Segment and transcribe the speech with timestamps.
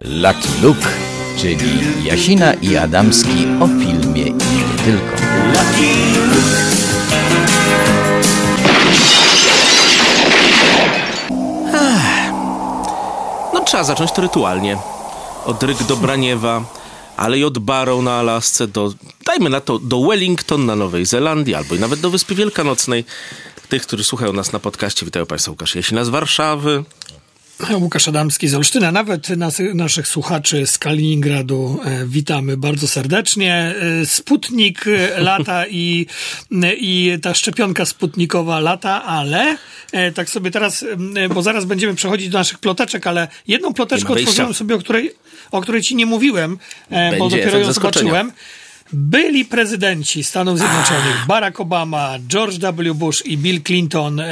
[0.00, 0.88] Lucky Luke,
[1.38, 5.16] czyli Jasina i Adamski o filmie i nie tylko.
[13.54, 14.76] No trzeba zacząć to rytualnie.
[15.44, 16.62] Od Ryk do Braniewa,
[17.16, 18.92] ale i od Barrow na Alasce do,
[19.26, 23.04] dajmy na to, do Wellington na Nowej Zelandii, albo i nawet do Wyspy Wielkanocnej.
[23.68, 26.84] Tych, którzy słuchają nas na podcaście, witają Państwa Łukasz Jasina z Warszawy.
[27.70, 33.74] Łukasz Adamski z Olsztyna, nawet nas, naszych słuchaczy z Kaliningradu e, witamy bardzo serdecznie.
[34.02, 34.84] E, Sputnik
[35.18, 36.06] lata i,
[36.76, 39.56] i ta szczepionka sputnikowa lata, ale
[39.92, 40.84] e, tak sobie teraz,
[41.34, 45.14] bo zaraz będziemy przechodzić do naszych ploteczek, ale jedną ploteczkę otworzyłem sobie, o której,
[45.50, 46.58] o której ci nie mówiłem,
[47.18, 48.32] bo dopiero ją zobaczyłem.
[48.92, 52.94] Byli prezydenci Stanów Zjednoczonych, Barack Obama, George W.
[52.94, 54.22] Bush i Bill Clinton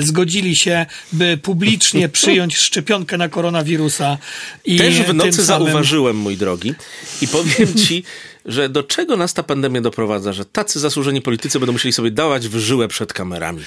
[0.00, 4.18] zgodzili się, by publicznie przyjąć szczepionkę na koronawirusa.
[4.64, 6.74] I Też w nocy samym- zauważyłem, mój drogi,
[7.22, 8.04] i powiem ci,
[8.44, 12.48] że do czego nas ta pandemia doprowadza, że tacy zasłużeni politycy będą musieli sobie dawać
[12.48, 13.62] w żyłę przed kamerami.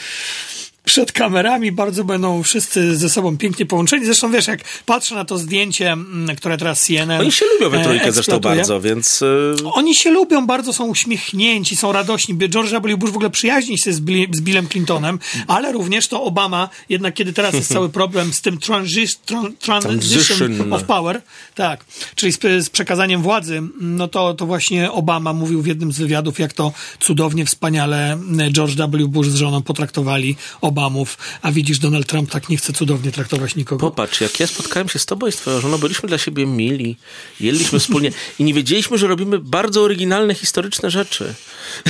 [0.90, 4.06] Przed kamerami bardzo będą wszyscy ze sobą pięknie połączeni.
[4.06, 7.22] Zresztą wiesz, jak patrzę na to zdjęcie, mm, które teraz CNN.
[7.22, 9.22] Oni się lubią we e, trójkę zresztą bardzo, więc...
[9.22, 12.38] y, Oni się lubią, bardzo są uśmiechnięci, są radośni.
[12.50, 12.98] George W.
[12.98, 17.14] Bush w ogóle przyjaźni się z, Bill, z Billem Clintonem, ale również to Obama, jednak
[17.14, 21.22] kiedy teraz jest cały problem z tym transi- tran, transition of power,
[21.56, 25.98] tak, czyli z, z przekazaniem władzy, no to, to właśnie Obama mówił w jednym z
[25.98, 28.18] wywiadów, jak to cudownie, wspaniale
[28.52, 29.08] George W.
[29.08, 30.36] Bush z żoną potraktowali
[30.80, 33.90] Obamów, a widzisz, Donald Trump tak nie chce cudownie traktować nikogo.
[33.90, 36.98] Popatrz, jak ja spotkałem się z tobą i z twoją żoną, byliśmy dla siebie mili,
[37.40, 41.34] jedliśmy wspólnie i nie wiedzieliśmy, że robimy bardzo oryginalne, historyczne rzeczy.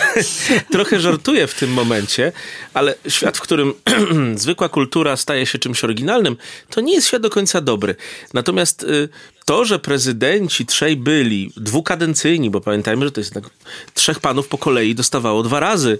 [0.72, 2.32] Trochę żartuję w tym momencie,
[2.74, 3.74] ale świat, w którym
[4.36, 6.38] zwykła kultura staje się czymś oryginalnym,
[6.70, 7.96] to nie jest świat do końca dobry.
[8.34, 9.10] Natomiast y,
[9.50, 13.52] to, że prezydenci trzej byli dwukadencyjni, bo pamiętajmy, że to jest jednak
[13.94, 16.00] trzech panów po kolei dostawało dwa razy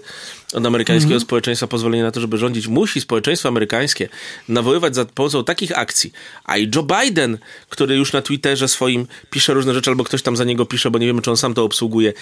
[0.54, 4.08] od amerykańskiego społeczeństwa pozwolenie na to, żeby rządzić, musi społeczeństwo amerykańskie
[4.48, 6.12] nawoływać za pomocą takich akcji.
[6.44, 10.36] A i Joe Biden, który już na Twitterze swoim pisze różne rzeczy, albo ktoś tam
[10.36, 12.12] za niego pisze, bo nie wiemy, czy on sam to obsługuje,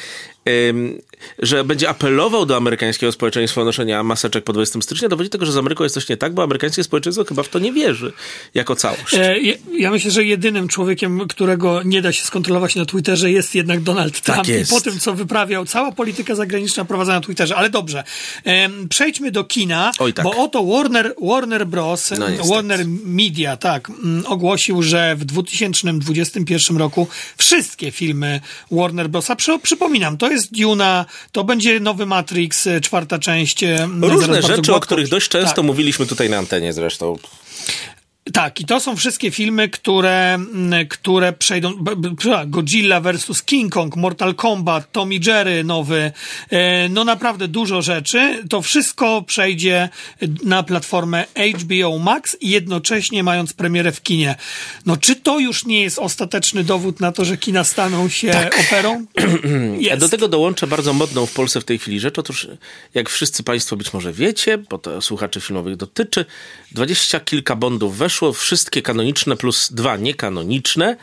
[0.70, 1.02] ym,
[1.38, 5.52] że będzie apelował do amerykańskiego społeczeństwa o noszenia maseczek po 20 stycznia, dowodzi tego, że
[5.52, 8.12] z Ameryką jest coś nie tak, bo amerykańskie społeczeństwo chyba w to nie wierzy
[8.54, 9.14] jako całość.
[9.14, 13.54] E, ja- Ja myślę, że jedynym człowiekiem, którego nie da się skontrolować na Twitterze jest
[13.54, 14.38] jednak Donald Trump.
[14.38, 14.72] Tak jest.
[14.72, 17.56] I po tym, co wyprawiał, cała polityka zagraniczna prowadzona na Twitterze.
[17.56, 18.04] Ale dobrze,
[18.88, 20.24] przejdźmy do kina, Oj, tak.
[20.24, 22.26] bo oto Warner, Warner Bros., No.
[22.54, 28.40] Warner Media, tak, mm, ogłosił, że w 2021 roku wszystkie filmy
[28.70, 33.62] Warner Brosa, przy, przypominam, to jest Duna, to będzie nowy Matrix, e, czwarta część.
[33.62, 35.64] e, zaraz Różne rzeczy, o których dość często tak.
[35.64, 37.18] mówiliśmy tutaj na antenie zresztą.
[38.32, 41.72] Tak, i to są wszystkie filmy, które, mm, które przejdą.
[42.46, 43.42] Godzilla vs.
[43.42, 46.12] King Kong, Mortal Kombat, Tommy Jerry nowy.
[46.50, 48.44] e, No naprawdę dużo rzeczy.
[48.50, 49.88] To wszystko przejdzie
[50.44, 51.24] na platformę
[51.54, 54.34] HBO Max i jednocześnie mając premierę w kinie.
[54.86, 59.04] No czy to już nie jest ostateczny dowód na to, że kina staną się operą?
[59.80, 60.00] Ja Jest.
[60.00, 62.18] do tego dołączę bardzo modną w Polsce w tej chwili rzecz.
[62.18, 62.48] Otóż,
[62.94, 66.24] jak wszyscy Państwo być może wiecie, bo to słuchaczy filmowych dotyczy,
[66.72, 70.96] dwadzieścia kilka bondów weszło, wszystkie kanoniczne plus dwa niekanoniczne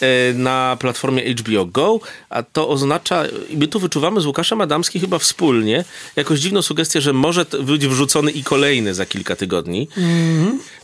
[0.00, 5.00] e, na platformie HBO Go, a to oznacza, i my tu wyczuwamy z Łukaszem Adamskim
[5.00, 5.84] chyba wspólnie,
[6.16, 9.88] jakąś dziwną sugestię, że może być wrzucony i kolejny za kilka tygodni.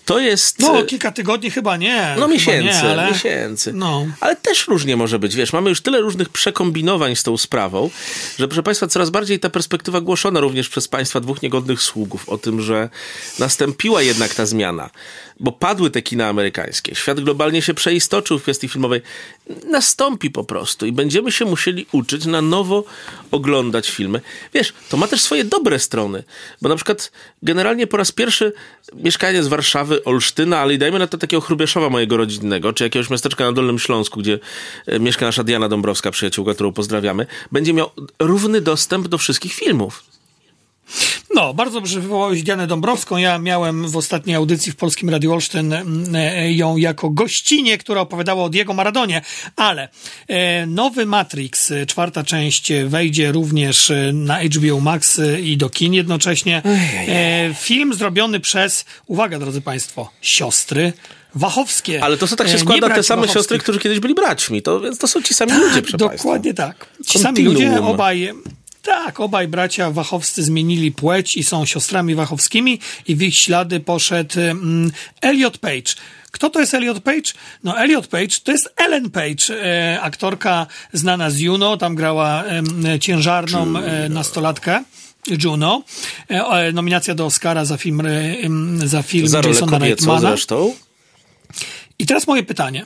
[0.04, 0.58] To jest...
[0.58, 2.14] No, e, kilka tygodni chyba nie.
[2.18, 3.10] no miesięcy, nie, ale...
[3.10, 3.72] miesięcy.
[3.72, 4.06] No.
[4.20, 7.90] Ale też różnie może być, wiesz, mamy już tyle różnych przekombinowań z tą sprawą,
[8.38, 12.38] że proszę Państwa, coraz bardziej ta perspektywa głoszona również przez Państwa dwóch niegodnych sługów o
[12.38, 12.88] tym, że
[13.38, 14.90] nastąpiła jednak ta zmiana,
[15.40, 19.02] bo padły te kina amerykańskie, świat globalnie się przeistoczył w kwestii filmowej,
[19.66, 22.84] nastąpi po prostu i będziemy się musieli uczyć na nowo
[23.30, 24.20] oglądać filmy.
[24.54, 26.24] Wiesz, to ma też swoje dobre strony,
[26.62, 27.12] bo na przykład
[27.42, 28.52] generalnie po raz pierwszy
[28.94, 33.10] mieszkanie z Warszawy, Olsztyna, ale i dajmy na to takiego Chrubieszowa mojego rodzinnego, czy jakiegoś
[33.10, 34.38] miasteczka na Dolnym Śląsku, gdzie
[34.86, 40.04] e, mieszka nasza Diana Dąbrowska, przyjaciółka, którą pozdrawiamy, będzie miał równy dostęp do wszystkich filmów.
[41.34, 43.16] No, bardzo dobrze wywołałeś Dianę Dąbrowską.
[43.16, 48.00] Ja miałem w ostatniej audycji w Polskim Radiu Olsztyn mm, e, ją jako gościnie, która
[48.00, 49.22] opowiadała o Diego Maradonie,
[49.56, 49.88] ale
[50.28, 56.62] e, nowy Matrix, e, czwarta część, wejdzie również na HBO Max i do kin jednocześnie.
[57.60, 60.92] Film zrobiony przez, uwaga drodzy Państwo, siostry
[61.34, 62.04] Wachowskie.
[62.04, 63.40] Ale to są tak się E, składa te same Wachowskich.
[63.40, 66.86] siostry, którzy kiedyś byli braćmi, to, więc to są ci sami ludzie, proszę Dokładnie Państwa.
[66.96, 67.06] tak.
[67.06, 68.32] Ci sami ludzie, obaj.
[68.82, 74.40] Tak, obaj bracia Wachowscy zmienili płeć i są siostrami Wachowskimi i w ich ślady poszedł
[74.40, 75.94] mm, Elliot Page,
[76.30, 77.32] Kto to jest Elliot Page?
[77.64, 82.98] No Elliot Page to jest Ellen Page, e, aktorka znana z Juno, tam grała e,
[82.98, 84.84] ciężarną e, nastolatkę.
[85.44, 85.82] Juno.
[86.28, 89.40] E, nominacja do Oscara za film, e, za film za
[89.88, 90.74] Jasona zresztą.
[91.98, 92.84] I teraz moje pytanie.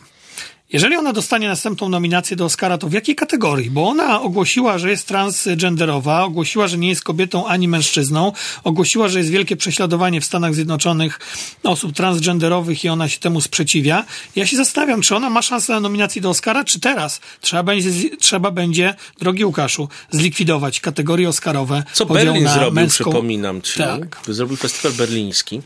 [0.72, 3.70] Jeżeli ona dostanie następną nominację do Oscara, to w jakiej kategorii?
[3.70, 8.32] Bo ona ogłosiła, że jest transgenderowa, ogłosiła, że nie jest kobietą ani mężczyzną,
[8.64, 11.20] ogłosiła, że jest wielkie prześladowanie w Stanach Zjednoczonych
[11.62, 14.05] osób transgenderowych i ona się temu sprzeciwia.
[14.37, 18.16] Ja się zastanawiam, czy ona ma szansę na nominację do Oscara, czy teraz trzeba będzie,
[18.16, 21.82] trzeba będzie drogi Łukaszu, zlikwidować kategorie Oscarowe.
[21.93, 23.05] Co Berlin zrobił, męską...
[23.05, 23.78] przypominam ci.
[23.78, 24.20] Tak.
[24.28, 25.62] Zrobił festiwal berliński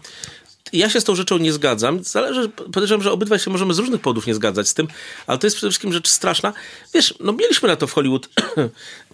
[0.72, 2.04] ja się z tą rzeczą nie zgadzam.
[2.04, 4.88] Zależy, podejrzewam, że obydwaj się możemy z różnych powodów nie zgadzać z tym,
[5.26, 6.52] ale to jest przede wszystkim rzecz straszna.
[6.94, 8.28] Wiesz, no mieliśmy na to w Hollywood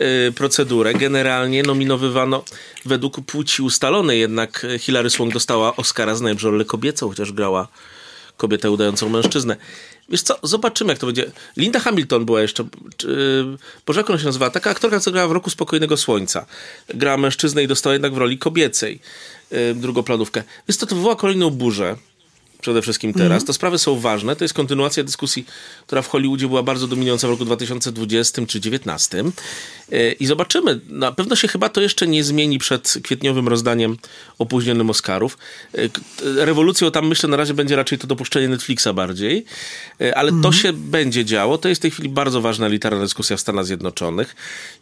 [0.01, 0.95] y, procedurę.
[0.95, 2.45] Generalnie nominowywano
[2.85, 7.69] według płci ustalonej, jednak Hilary Swank dostała Oscara za najlepszą rolę kobiecą, chociaż grała
[8.37, 9.57] kobietę udającą mężczyznę.
[10.09, 11.33] Wiesz co, zobaczymy jak to będzie.
[11.57, 12.65] Linda Hamilton była jeszcze,
[12.97, 13.45] czy,
[13.87, 14.51] Boże jak ona się nazywa?
[14.51, 16.47] Taka aktorka, co grała w Roku Spokojnego Słońca.
[16.89, 19.01] Grała mężczyznę i dostała jednak w roli kobiecej
[19.75, 20.43] drugoplanówkę.
[20.69, 21.97] Wiesz co, to wywoła kolejną burzę
[22.65, 23.43] przede wszystkim teraz.
[23.43, 23.47] Mm.
[23.47, 24.37] Te sprawy są ważne.
[24.37, 25.47] To jest kontynuacja dyskusji,
[25.87, 29.25] która w Hollywoodzie była bardzo dominująca w roku 2020 czy 2019.
[29.93, 30.81] E, I zobaczymy.
[30.89, 33.97] Na pewno się chyba to jeszcze nie zmieni przed kwietniowym rozdaniem
[34.39, 35.39] opóźnionym Oscarów.
[35.75, 35.89] E,
[36.45, 39.45] rewolucją tam myślę na razie będzie raczej to dopuszczenie Netflixa bardziej,
[39.99, 40.43] ale mm.
[40.43, 40.63] to mhm.
[40.63, 41.59] się będzie działo.
[41.59, 44.37] To jest w tej chwili bardzo ważna literalna dyskusja w Stanach Zjednoczonych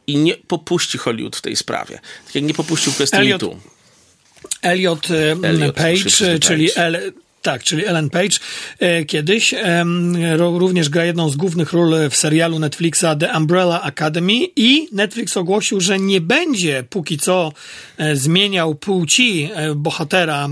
[0.07, 2.01] i nie popuści Hollywood w tej sprawie.
[2.27, 3.43] Tak jak nie popuścił kwestii Elliot.
[4.63, 5.09] Elliot,
[5.43, 7.13] Elliot Page, czyli L,
[7.43, 8.39] tak, czyli Ellen Page
[8.79, 9.85] e, kiedyś e,
[10.37, 15.81] również gra jedną z głównych ról w serialu Netflixa The Umbrella Academy i Netflix ogłosił,
[15.81, 17.53] że nie będzie póki co
[17.97, 20.49] e, zmieniał płci e, bohatera,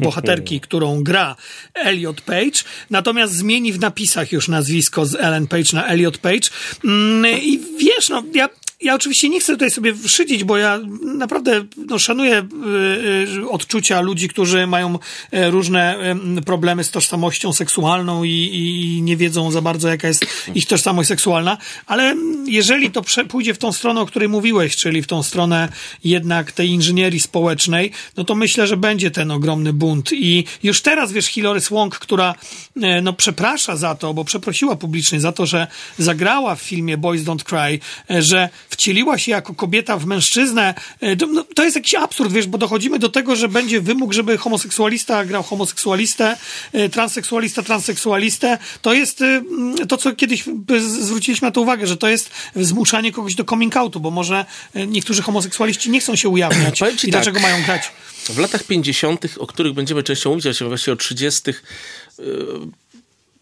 [0.00, 1.36] bohaterki, którą gra
[1.74, 6.48] Elliot Page, natomiast zmieni w napisach już nazwisko z Ellen Page na Elliot Page.
[6.84, 8.48] Mm, i wiesz, no ja
[8.80, 14.00] ja oczywiście nie chcę tutaj sobie szydzić, bo ja naprawdę no, szanuję y, y, odczucia
[14.00, 14.94] ludzi, którzy mają
[15.34, 20.26] y, różne y, problemy z tożsamością seksualną i, i, nie wiedzą za bardzo, jaka jest
[20.54, 25.06] ich tożsamość seksualna, ale jeżeli to pójdzie w tą stronę, o której mówiłeś, czyli w
[25.06, 25.68] tą stronę
[26.04, 30.12] jednak tej inżynierii społecznej, no to myślę, że będzie ten ogromny bunt.
[30.12, 32.34] I już teraz, wiesz, Hilary Swank, która
[32.76, 35.66] y, no, przeprasza za to, bo przeprosiła publicznie za to, że
[35.98, 37.78] zagrała w filmie Boys Don't Cry,
[38.16, 40.74] y, że wcieliła się jako kobieta w mężczyznę.
[41.00, 44.12] E, to, no, to jest jakiś absurd, wiesz, bo dochodzimy do tego, że będzie wymóg,
[44.12, 46.36] żeby homoseksualista grał homoseksualistę,
[46.72, 48.58] e, transseksualista transseksualistę.
[48.82, 49.42] To jest e,
[49.88, 50.44] to, co kiedyś
[50.78, 54.46] zwróciliśmy na to uwagę, że to jest zmuszanie kogoś do coming outu, bo może
[54.86, 56.80] niektórzy homoseksualiści nie chcą się ujawniać.
[56.80, 57.92] I tak, dlaczego mają grać?
[58.28, 61.42] W latach 50., o których będziemy częściej mówić, a właściwie o 30.,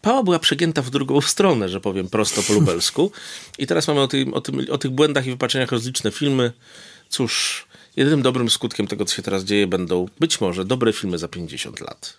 [0.05, 3.11] pała była przegięta w drugą stronę, że powiem prosto po lubelsku.
[3.57, 6.51] I teraz mamy o, tym, o, tym, o tych błędach i wypaczeniach rozliczne filmy.
[7.09, 7.65] Cóż,
[7.95, 11.79] jedynym dobrym skutkiem tego, co się teraz dzieje, będą być może dobre filmy za 50
[11.79, 12.17] lat.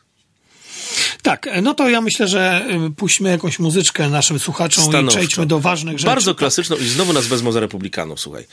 [1.22, 5.18] Tak, no to ja myślę, że y, puśćmy jakąś muzyczkę naszym słuchaczom Stanowczo.
[5.18, 6.06] i przejdźmy do ważnych rzeczy.
[6.06, 8.46] Bardzo klasyczną i znowu nas wezmą za republikanów, słuchaj.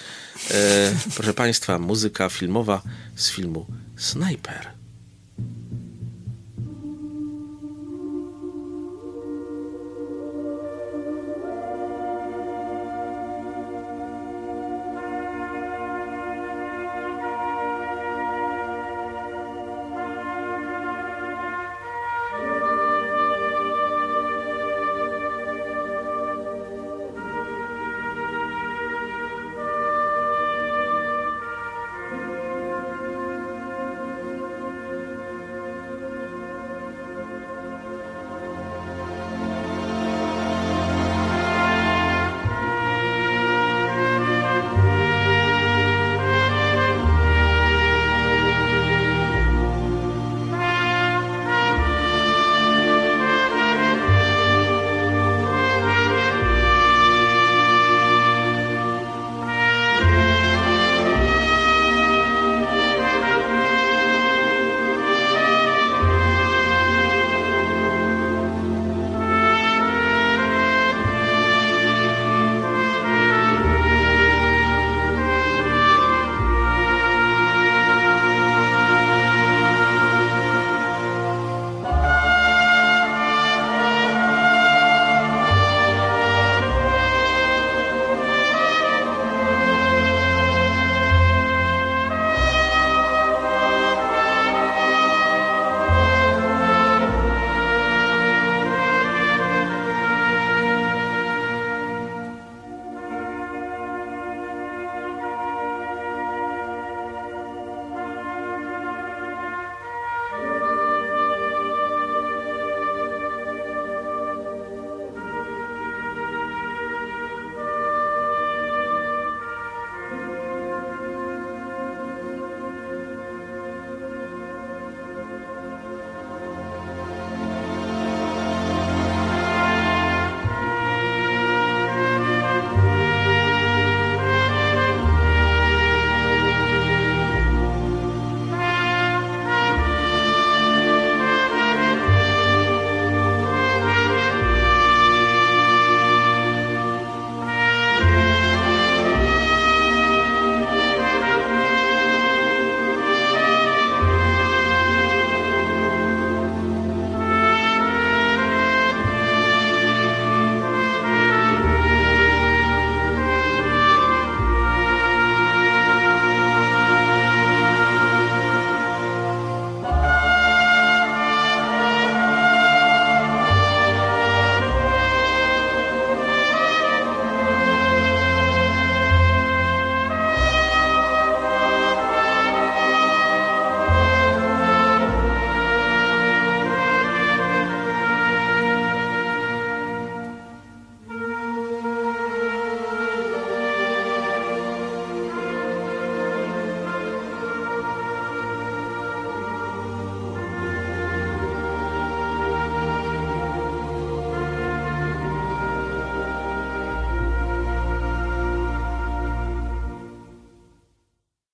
[0.51, 2.81] E, proszę Państwa, muzyka filmowa
[3.15, 3.65] z filmu
[3.97, 4.74] Sniper.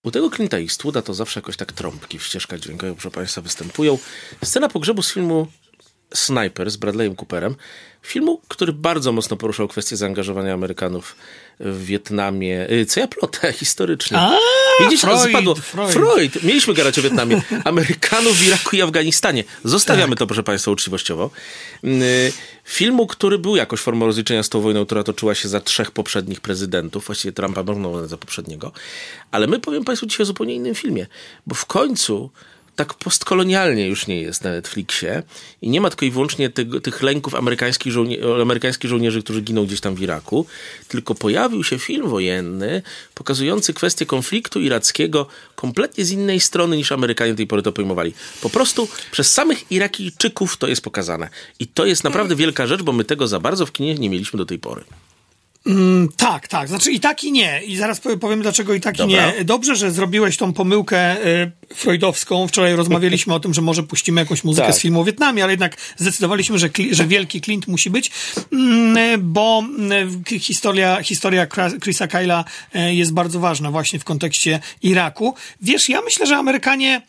[0.10, 3.98] U tego Clint'a Eastwooda to zawsze jakoś tak trąbki w ścieżkach dźwiękowych, proszę Państwa, występują.
[4.44, 5.48] Scena pogrzebu z filmu
[6.14, 7.56] Sniper z Bradleyem Cooperem.
[8.02, 11.16] Filmu, który bardzo mocno poruszał kwestię zaangażowania Amerykanów
[11.60, 12.72] w Wietnamie.
[12.72, 14.18] Y, co ja plotę historycznie.
[14.80, 15.56] Widzisz, Freud, spadło.
[15.56, 15.92] Freud.
[15.92, 16.44] Freud.
[16.44, 17.42] Mieliśmy gadać o Wietnamie.
[17.66, 19.44] Amerykanów w Iraku i Afganistanie.
[19.64, 21.30] Zostawiamy to, proszę Państwa, uczciwościowo.
[21.84, 22.34] Y,
[22.64, 26.42] Filmu, który był jakoś formą rozliczenia z tą wojną, która toczyła się za trzech poprzednich
[26.42, 27.06] prezydentów.
[27.06, 28.72] Właściwie Trumpa można za poprzedniego.
[29.32, 31.08] Ale my powiem Państwu dzisiaj o zupełnie innym filmie.
[31.48, 32.30] Bo w końcu
[32.80, 35.24] tak postkolonialnie już nie jest na Netflixie
[35.62, 37.94] i nie ma tylko i wyłącznie tych, tych lęków amerykańskich,
[38.42, 40.46] amerykańskich żołnierzy, którzy giną gdzieś tam w Iraku,
[40.88, 42.82] tylko pojawił się film wojenny
[43.16, 48.14] pokazujący kwestię konfliktu irackiego kompletnie z innej strony niż Amerykanie do tej pory to pojmowali.
[48.42, 51.30] Po prostu przez samych Irakijczyków to jest pokazane.
[51.60, 54.38] I to jest naprawdę wielka rzecz, bo my tego za bardzo w kinie nie mieliśmy
[54.38, 54.84] do tej pory.
[55.66, 56.68] Mm, tak, tak.
[56.68, 57.62] Znaczy i tak i nie.
[57.66, 59.32] I zaraz powiem dlaczego i tak Dobra.
[59.34, 59.46] i nie.
[59.46, 62.48] Dobrze, że zrobiłeś tą pomyłkę y, freudowską.
[62.48, 64.76] Wczoraj rozmawialiśmy o tym, że może puścimy jakąś muzykę Tak.
[64.76, 68.12] z filmu o Wietnamie, ale jednak zdecydowaliśmy, że, że wielki Clint musi być,
[68.54, 69.64] mm, bo
[70.26, 71.48] k- historia, historia
[71.84, 75.36] Chrisa Kyla y, jest bardzo ważna właśnie w kontekście Iraku.
[75.62, 77.02] Wiesz, ja myślę, że Amerykanie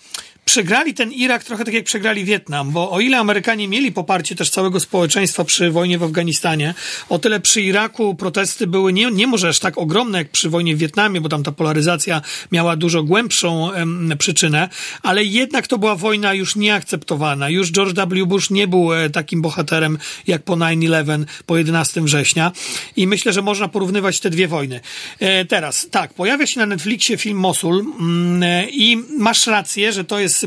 [0.51, 4.51] przegrali ten Irak trochę tak jak przegrali Wietnam, bo o ile Amerykanie mieli poparcie też
[4.51, 6.75] całego społeczeństwa przy wojnie w Afganistanie,
[7.09, 10.77] o tyle przy Iraku protesty były nie, nie może aż tak ogromne jak przy wojnie
[10.77, 14.69] w Wietnamie, bo tam ta polaryzacja miała dużo głębszą em, przyczynę,
[15.03, 17.49] ale jednak to była wojna już nieakceptowana.
[17.49, 18.27] Już George W.
[18.27, 22.53] Bush nie był e, takim bohaterem jak po 9-11, po 11 września
[22.97, 24.81] i myślę, że można porównywać te dwie wojny.
[25.19, 30.05] E, teraz, tak, pojawia się na Netflixie film Mosul mm, e, i masz rację, że
[30.05, 30.40] to jest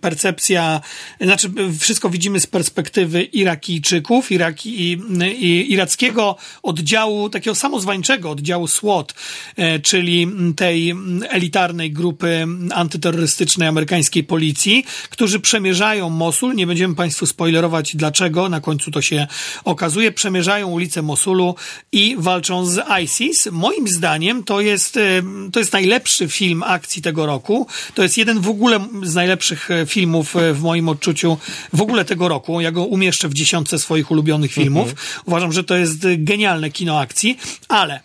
[0.00, 0.80] percepcja,
[1.20, 4.98] znaczy wszystko widzimy z perspektywy Irakijczyków, Iraki, i,
[5.40, 9.14] i, irackiego oddziału, takiego samozwańczego oddziału SWAT,
[9.56, 10.94] e, czyli tej
[11.28, 16.54] elitarnej grupy antyterrorystycznej amerykańskiej policji, którzy przemierzają Mosul.
[16.54, 19.26] Nie będziemy Państwu spoilerować dlaczego, na końcu to się
[19.64, 20.12] okazuje.
[20.12, 21.54] Przemierzają ulice Mosulu
[21.92, 23.48] i walczą z ISIS.
[23.52, 25.22] Moim zdaniem to jest, e,
[25.52, 27.66] to jest najlepszy film akcji tego roku.
[27.94, 31.38] To jest jeden w ogóle z najlepszych e, filmów e, w moim odczuciu
[31.72, 32.60] w ogóle tego roku.
[32.60, 34.94] Ja go umieszczę w dziesiątce swoich ulubionych filmów.
[35.24, 38.00] Uważam, że to jest e, genialne kino akcji, ale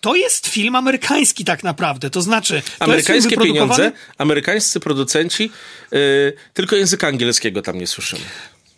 [0.00, 2.10] to jest film amerykański tak naprawdę.
[2.10, 5.50] To znaczy, to Amerykańskie wyprodukowany- pieniądze, amerykańscy producenci,
[5.92, 5.98] yy,
[6.54, 8.22] tylko języka angielskiego tam nie słyszymy.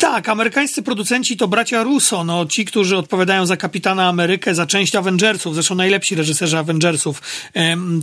[0.00, 4.94] Tak, amerykańscy producenci to bracia Russo, no ci, którzy odpowiadają za Kapitana Amerykę, za część
[4.94, 7.22] Avengersów, zresztą najlepsi reżyserzy Avengersów,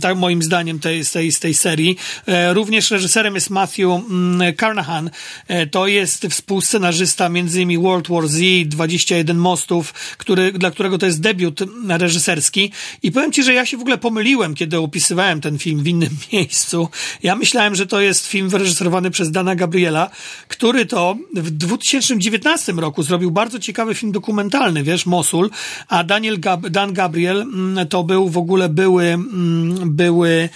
[0.02, 1.96] tak moim zdaniem tej, tej, z tej serii.
[2.26, 5.10] E, również reżyserem jest Matthew mm, Carnahan,
[5.48, 11.06] e, to jest współscenarzysta między innymi World War Z, 21 mostów, który, dla którego to
[11.06, 15.58] jest debiut reżyserski i powiem ci, że ja się w ogóle pomyliłem, kiedy opisywałem ten
[15.58, 16.88] film w innym miejscu.
[17.22, 20.10] Ja myślałem, że to jest film wyreżyserowany przez Dana Gabriela,
[20.48, 21.50] który to w
[21.88, 25.50] 2019 roku zrobił bardzo ciekawy film dokumentalny, wiesz, Mosul,
[25.88, 30.48] a Daniel Gab Dan Gabriel mm, to był w ogóle były, mm, były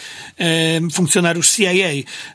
[0.93, 1.89] funkcjonariusz CIA,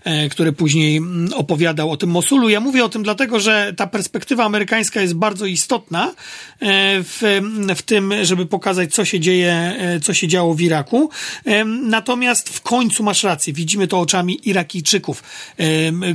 [0.04, 2.50] e, który później mm, opowiadał o tym Mosulu.
[2.50, 6.14] Ja mówię o tym dlatego, że ta perspektywa amerykańska jest bardzo istotna e,
[7.04, 7.42] w,
[7.76, 11.10] w tym, żeby pokazać, co się dzieje, e, co się działo w Iraku.
[11.84, 15.24] Natomiast w końcu masz rację, widzimy to oczami Irakijczyków,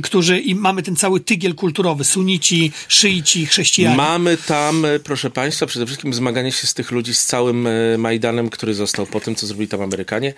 [0.03, 3.97] którzy i mamy ten cały tygiel kulturowy, sunici, szyici, chrześcijanie.
[3.97, 7.97] Mamy tam, e, proszę Państwa, przede wszystkim zmaganie się z tych ludzi z całym e,
[7.97, 10.33] Majdanem, który został po tym, co zrobili tam Amerykanie.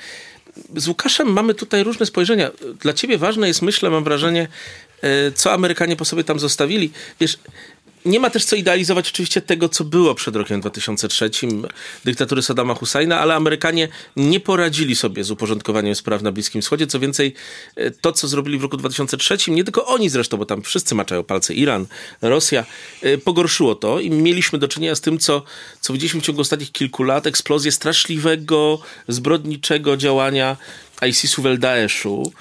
[0.76, 2.52] Z Łukaszem mamy tutaj różne spojrzenia.
[2.82, 4.48] Dla ciebie ważne jest, myślę, mam wrażenie,
[5.02, 6.92] e, co Amerykanie po sobie tam zostawili.
[7.20, 7.38] Wiesz,
[8.06, 11.30] nie ma też co idealizować oczywiście tego, co było przed rokiem 2003,
[12.06, 16.88] dyktatury Saddama Husajna, ale Amerykanie nie poradzili sobie z uporządkowaniem spraw na Bliskim Wschodzie.
[16.88, 17.34] Co więcej,
[17.76, 21.24] e, to, co zrobili w roku 2003, nie tylko oni zresztą, bo tam wszyscy maczają
[21.24, 21.86] palce, Iran,
[22.22, 22.66] Rosja,
[23.02, 25.44] e, pogorszyło to i mieliśmy do czynienia z tym, co,
[25.82, 30.58] co widzieliśmy w ciągu ostatnich kilku lat, eksplozję straszliwego, zbrodniczego działania
[31.10, 32.32] ISIS-u w El-Daeszu,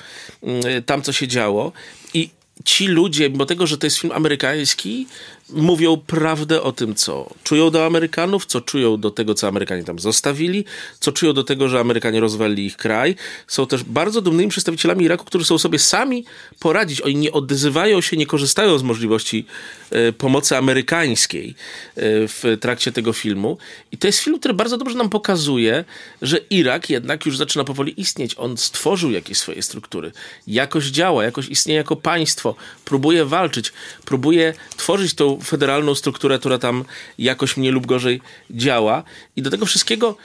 [0.42, 1.73] mm, tam co się działo.
[2.14, 2.30] I
[2.64, 5.06] ci ludzie, mimo tego, że to jest film amerykański,
[5.51, 9.99] mówią prawdę o tym, co czują do Amerykanów, co czują do tego, co Amerykanie tam
[9.99, 10.65] zostawili,
[11.01, 13.17] co czują do tego, że Amerykanie rozwalili ich kraj.
[13.47, 16.25] Są też bardzo dumnymi przedstawicielami Iraku, którzy są sobie sami
[16.61, 17.01] poradzić.
[17.01, 19.47] Oni nie odzywają się, nie korzystają z możliwości
[19.91, 23.59] e, pomocy amerykańskiej e, w trakcie tego filmu.
[23.93, 25.85] I to jest film, który bardzo dobrze nam pokazuje,
[26.23, 28.35] że Irak jednak już zaczyna powoli istnieć.
[28.39, 30.13] On stworzył jakieś swoje struktury.
[30.47, 32.55] Jakoś działa, jakoś istnieje jako państwo.
[32.85, 33.73] Próbuje walczyć,
[34.05, 36.85] próbuje tworzyć tą federalną strukturę, która tam
[37.19, 38.21] jakoś mniej lub gorzej
[38.51, 39.03] działa.
[39.37, 40.17] I do tego wszystkiego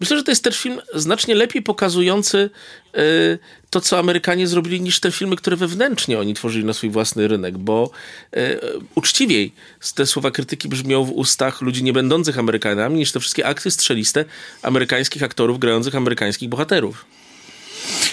[0.00, 2.50] Myślę, że to jest też film znacznie lepiej pokazujący
[2.96, 3.38] y,
[3.70, 7.58] to, co Amerykanie zrobili, niż te filmy, które wewnętrznie oni tworzyli na swój własny rynek,
[7.58, 7.90] bo
[8.36, 8.60] y,
[8.94, 9.52] uczciwiej
[9.94, 14.24] te słowa krytyki brzmią w ustach ludzi nie będących Amerykanami, niż te wszystkie akty strzeliste
[14.62, 17.04] amerykańskich aktorów grających amerykańskich bohaterów.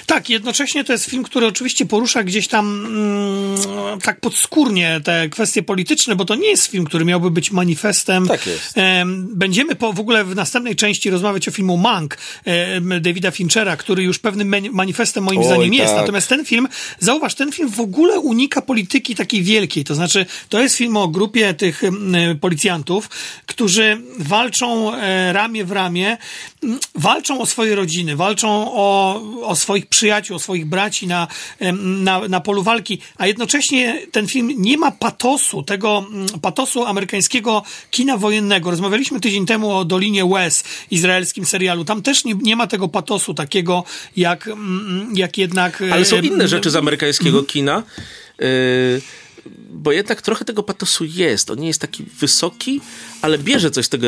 [0.05, 5.63] Tak, jednocześnie to jest film, który oczywiście porusza gdzieś tam mm, tak podskórnie te kwestie
[5.63, 8.27] polityczne, bo to nie jest film, który miałby być manifestem.
[8.27, 8.75] Tak jest.
[9.15, 12.17] Będziemy po, w ogóle w następnej części rozmawiać o filmu Mank
[13.01, 15.79] Davida Finchera, który już pewnym manifestem moim Oj, zdaniem tak.
[15.79, 15.95] jest.
[15.95, 16.67] Natomiast ten film,
[16.99, 19.83] zauważ, ten film w ogóle unika polityki takiej wielkiej.
[19.83, 21.81] To znaczy, to jest film o grupie tych
[22.41, 23.09] policjantów,
[23.45, 26.17] którzy walczą e, ramię w ramię,
[26.95, 31.27] walczą o swoje rodziny, walczą o, o swoich przyjaciół, swoich braci na,
[31.81, 37.63] na, na polu walki, a jednocześnie ten film nie ma patosu, tego mm, patosu amerykańskiego
[37.91, 38.71] kina wojennego.
[38.71, 41.85] Rozmawialiśmy tydzień temu o Dolinie Wes, izraelskim serialu.
[41.85, 43.83] Tam też nie, nie ma tego patosu takiego,
[44.17, 45.83] jak, mm, jak jednak...
[45.91, 47.45] Ale są inne rzeczy z amerykańskiego mm.
[47.45, 47.83] kina.
[48.41, 49.01] Y
[49.73, 51.51] bo jednak trochę tego patosu jest.
[51.51, 52.81] On nie jest taki wysoki,
[53.21, 54.07] ale bierze coś z tego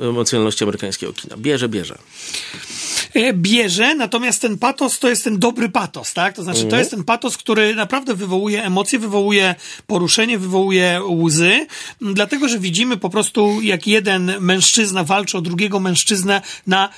[0.00, 1.36] emocjonalności amerykańskiego kina.
[1.36, 1.98] Bierze, bierze.
[3.14, 6.34] E, bierze, natomiast ten patos to jest ten dobry patos, tak?
[6.34, 6.80] To znaczy, to mhm.
[6.80, 9.54] jest ten patos, który naprawdę wywołuje emocje, wywołuje
[9.86, 11.66] poruszenie, wywołuje łzy,
[12.00, 16.88] dlatego, że widzimy po prostu, jak jeden mężczyzna walczy o drugiego mężczyznę na,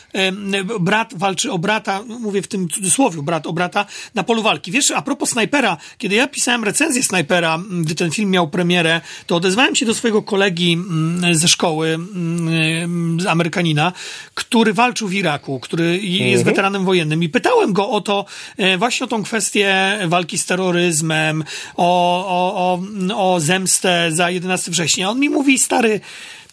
[0.81, 4.73] brat walczy o brata, mówię w tym cudzysłowie, brat o brata na polu walki.
[4.73, 9.37] Wiesz, a propos snajpera, kiedy ja pisałem recenzję snajpera, gdy ten film miał premierę, to
[9.37, 10.79] odezwałem się do swojego kolegi
[11.33, 11.99] ze szkoły,
[13.19, 13.93] z Amerykanina,
[14.35, 16.45] który walczył w Iraku, który jest mhm.
[16.45, 18.25] weteranem wojennym i pytałem go o to,
[18.57, 21.45] e, właśnie o tą kwestię walki z terroryzmem,
[21.77, 22.79] o, o,
[23.15, 25.11] o, o zemstę za 11 września.
[25.11, 26.01] On mi mówi, stary,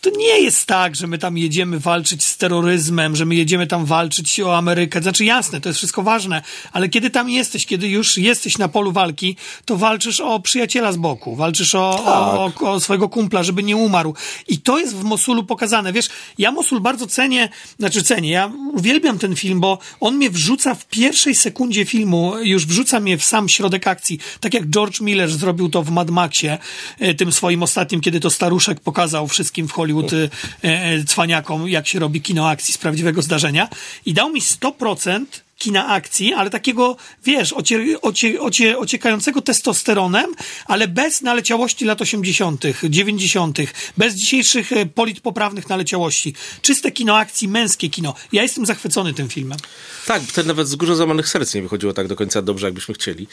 [0.02, 3.86] to nie jest tak, że my tam jedziemy walczyć z terroryzmem, że my jedziemy tam
[3.86, 5.02] walczyć o Amerykę.
[5.02, 8.92] Znaczy jasne, to jest wszystko ważne, ale kiedy tam jesteś, kiedy już jesteś na polu
[8.92, 9.36] walki,
[9.66, 12.62] to walczysz o przyjaciela z boku, walczysz o, tak.
[12.62, 14.14] o, o, o swojego kumpla, żeby nie umarł.
[14.48, 15.94] I to jest w Mosulu pokazane.
[15.94, 20.76] Wiesz, ja Mosul bardzo cenię, znaczy cenię, ja uwielbiam ten film, bo on mnie wrzuca
[20.76, 25.32] w pierwszej sekundzie filmu, już wrzuca mnie w sam środek akcji, tak jak George Miller
[25.32, 26.58] zrobił to w Mad Maxie,
[27.00, 30.30] e, tym swoim ostatnim, kiedy to staruszek pokazał wszystkim w Hollywood Hollywood e,
[30.62, 33.70] e, cwaniakom, jak się robi kino akcji z prawdziwego zdarzenia.
[34.06, 35.26] I dał mi 100%
[35.60, 40.26] kina akcji, ale takiego, wiesz, ocie, ocie, ocie, ociekającego testosteronem,
[40.66, 43.58] ale bez naleciałości lat 80., 90.,
[43.98, 46.34] bez dzisiejszych e, politpoprawnych naleciałości.
[46.62, 48.16] Czyste kino akcji, męskie kino.
[48.32, 49.58] Ja jestem zachwycony tym filmem.
[50.06, 53.28] Tak, wtedy nawet z Górze Złamanych Serc nie wychodziło tak do końca dobrze, jakbyśmy chcieli.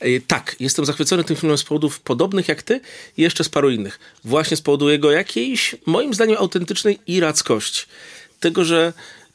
[0.00, 2.80] E, tak, jestem zachwycony tym filmem z powodów podobnych jak ty
[3.16, 3.98] i jeszcze z paru innych.
[4.24, 7.86] Właśnie z powodu jego jakiejś, moim zdaniem, autentycznej irackości.
[8.40, 8.92] Tego, że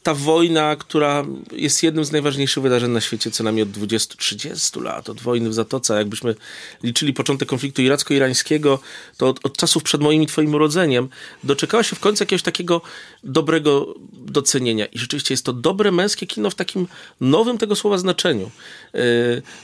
[0.07, 5.09] ta wojna, która jest jednym z najważniejszych wydarzeń na świecie co najmniej od 20-30 lat,
[5.09, 6.35] od wojny w Zatoce, jakbyśmy
[6.83, 8.79] liczyli początek konfliktu iracko-irańskiego,
[9.17, 11.09] to od, od, czasów przed moim i twoim urodzeniem
[11.43, 12.81] doczekała się w końcu jakiegoś takiego
[13.23, 14.85] dobrego docenienia.
[14.85, 16.87] I rzeczywiście jest to dobre męskie kino w takim
[17.21, 18.51] nowym tego słowa znaczeniu.
[18.93, 19.01] Yy,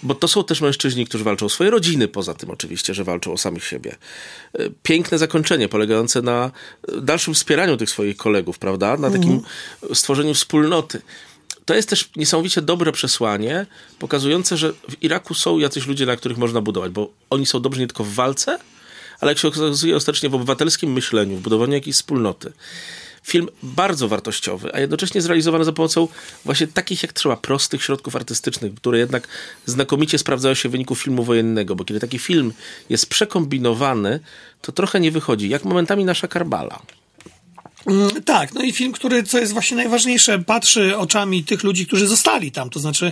[0.04, 3.34] bo to są też mężczyźni, którzy walczą o swoje rodziny, poza tym oczywiście, że walczą
[3.34, 3.96] o samych siebie.
[4.60, 6.52] Yy, piękne zakończenie polegające na
[7.02, 8.98] dalszym wspieraniu tych swoich kolegów, prawda?
[8.98, 9.96] Na takim mhm.
[9.96, 11.02] stworzeniu wspólnoty.
[11.66, 13.66] To jest też niesamowicie dobre przesłanie,
[14.00, 17.82] pokazujące, że w Iraku są jacyś ludzie, na których można budować, bo oni są dobrzy
[17.82, 18.60] nie tylko w walce,
[19.20, 22.54] ale jak się okazuje ostatecznie w obywatelskim myśleniu, w budowaniu jakiejś wspólnoty.
[23.24, 26.08] Film bardzo wartościowy, a jednocześnie zrealizowany za pomocą
[26.46, 29.28] właśnie takich jak trzeba prostych środków artystycznych, które jednak
[29.66, 32.54] znakomicie sprawdzają się w wyniku filmu wojennego, bo kiedy taki film
[32.90, 34.20] jest przekombinowany,
[34.62, 36.80] to trochę nie wychodzi, jak momentami nasza Karbala.
[37.88, 42.08] Mm, tak, no i film, który, co jest właśnie najważniejsze, patrzy oczami tych ludzi, którzy
[42.08, 42.70] zostali tam.
[42.70, 43.12] To znaczy,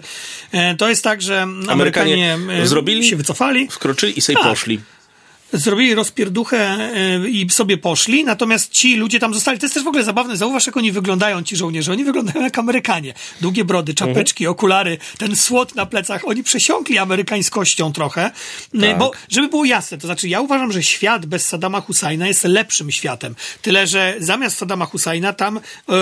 [0.52, 3.68] e, to jest tak, że Amerykanie, Amerykanie e, zrobili, się wycofali.
[3.72, 4.48] Wkroczyli i sobie tak.
[4.48, 4.80] poszli
[5.54, 9.60] zrobili rozpierduchę e, i sobie poszli, natomiast ci ludzie tam zostali.
[9.60, 10.38] To jest też w ogóle zabawne.
[10.38, 11.92] Zauważ, jak oni wyglądają, ci żołnierze.
[11.92, 13.14] Oni wyglądają jak Amerykanie.
[13.42, 14.52] Długie brody, czapeczki, mhm.
[14.52, 16.28] okulary, ten słod na plecach.
[16.28, 18.32] Oni przesiąkli amerykańskością trochę.
[18.82, 18.98] Tak.
[18.98, 22.92] Bo, żeby było jasne, to znaczy ja uważam, że świat bez Saddama Husajna jest lepszym
[22.92, 23.36] światem.
[23.62, 25.62] Tyle, że zamiast Saddama Husajna tam e,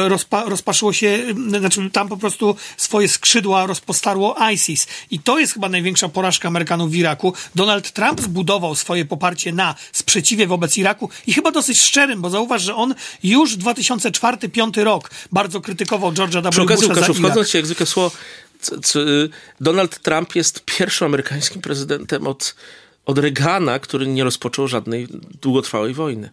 [0.09, 1.19] rozpa rozpaszyło się,
[1.59, 4.87] znaczy tam po prostu swoje skrzydła rozpostarło ISIS.
[5.11, 7.33] I to jest chyba największa porażka Amerykanów w Iraku.
[7.55, 12.61] Donald Trump zbudował swoje poparcie na sprzeciwie wobec Iraku i chyba dosyć szczerym, bo zauważ,
[12.61, 16.49] że on już 2004-2005 rok bardzo krytykował George'a W.
[16.49, 18.11] Przy okazji, Łukaszu, wchodząc ci jak zwykle słowo,
[19.61, 22.55] Donald Trump jest pierwszym amerykańskim prezydentem od,
[23.05, 25.07] od Reagana, który nie rozpoczął żadnej
[25.41, 26.29] długotrwałej wojny.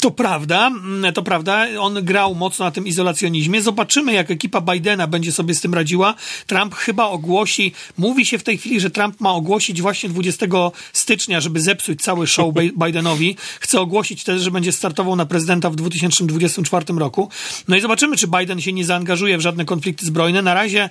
[0.00, 0.70] To prawda,
[1.14, 1.66] to prawda.
[1.80, 3.62] On grał mocno na tym izolacjonizmie.
[3.62, 6.14] Zobaczymy, jak ekipa Bidena będzie sobie z tym radziła.
[6.46, 10.46] Trump chyba ogłosi, mówi się w tej chwili, że Trump ma ogłosić właśnie 20
[10.92, 13.36] stycznia, żeby zepsuć cały show Bidenowi.
[13.60, 17.28] Chce ogłosić też, że będzie startował na prezydenta w 2024 roku.
[17.68, 20.42] No i zobaczymy, czy Biden się nie zaangażuje w żadne konflikty zbrojne.
[20.42, 20.88] Na razie,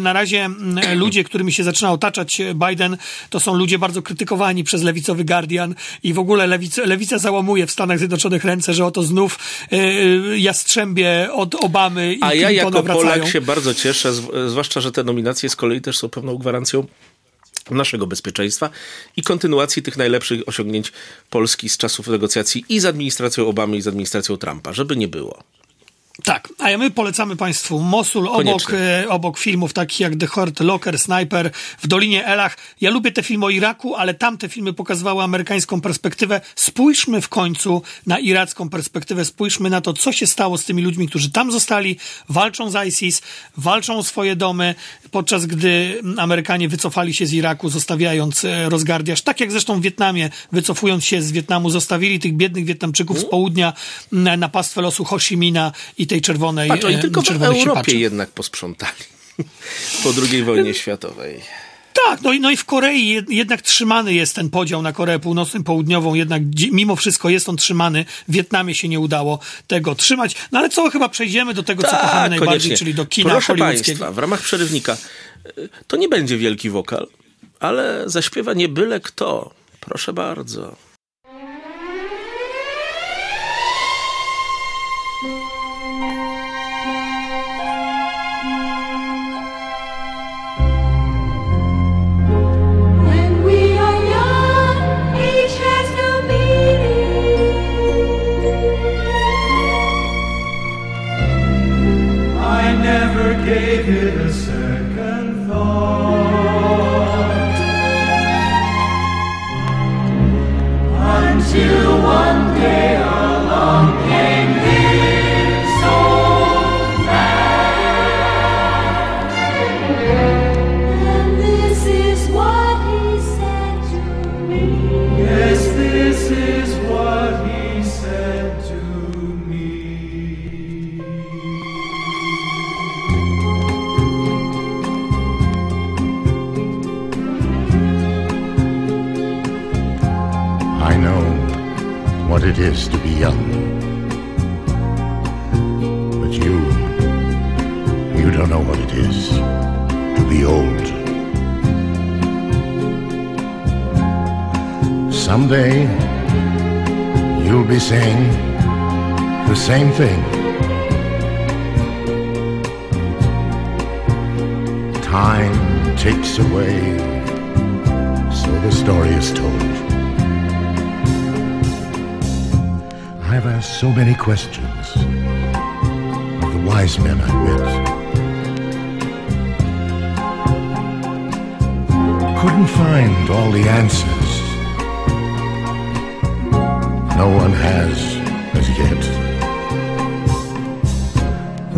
[0.00, 0.50] na razie
[0.94, 2.96] ludzie, którymi się zaczyna otaczać Biden,
[3.30, 7.70] to są ludzie bardzo krytykowani przez lewicowy Guardian i w ogóle lewica, lewica załamuje w
[7.70, 9.38] Stanach Zjednoczonych ręce, że oto znów
[9.70, 12.98] yy, jastrzębie od Obamy i A ja jako wracają.
[12.98, 14.12] Polak się bardzo cieszę,
[14.46, 16.86] zwłaszcza, że te nominacje z kolei też są pewną gwarancją
[17.70, 18.70] naszego bezpieczeństwa
[19.16, 20.92] i kontynuacji tych najlepszych osiągnięć
[21.30, 25.42] Polski z czasów negocjacji i z administracją Obamy i z administracją Trumpa, żeby nie było.
[26.24, 30.60] Tak, a ja my polecamy Państwu Mosul obok, e, obok filmów takich jak The Hurt
[30.60, 32.56] Locker, Sniper, w Dolinie Elach.
[32.80, 36.40] Ja lubię te filmy o Iraku, ale tamte filmy pokazywały amerykańską perspektywę.
[36.54, 41.08] Spójrzmy w końcu na iracką perspektywę, spójrzmy na to, co się stało z tymi ludźmi,
[41.08, 41.98] którzy tam zostali,
[42.28, 43.22] walczą z ISIS,
[43.56, 44.74] walczą o swoje domy,
[45.10, 49.22] podczas gdy Amerykanie wycofali się z Iraku, zostawiając e, rozgardiaż.
[49.22, 53.72] Tak jak zresztą w Wietnamie, wycofując się z Wietnamu, zostawili tych biednych Wietnamczyków z południa
[54.12, 58.30] na pastwę losu Ho Chi Minha i tej czerwonej Patrz, oni tylko w Europie jednak
[58.30, 59.04] posprzątali
[60.02, 61.40] po II wojnie światowej.
[62.04, 65.18] Tak, no i, no i w Korei jed, jednak trzymany jest ten podział na Koreę
[65.18, 68.04] Północną i Południową, jednak mimo wszystko jest on trzymany.
[68.28, 70.34] W Wietnamie się nie udało tego trzymać.
[70.52, 72.76] No ale co, chyba przejdziemy do tego, co kochamy najbardziej, Tak, koniecznie.
[72.76, 73.54] czyli do kina Proszę.
[73.56, 74.96] Państwa, w ramach przerywnika
[75.58, 77.06] y, to nie będzie wielki wokal,
[77.60, 79.50] ale zaśpiewa nie byle kto.
[79.80, 80.85] Proszę bardzo.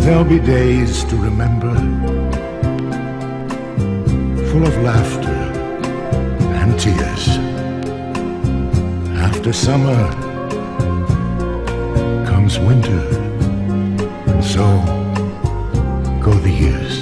[0.08, 1.74] There'll be days to remember,
[4.50, 5.38] full of laughter
[6.60, 7.28] and tears.
[9.18, 10.00] After summer,
[12.24, 13.04] comes winter,
[14.28, 14.64] and so
[16.22, 16.96] go the years.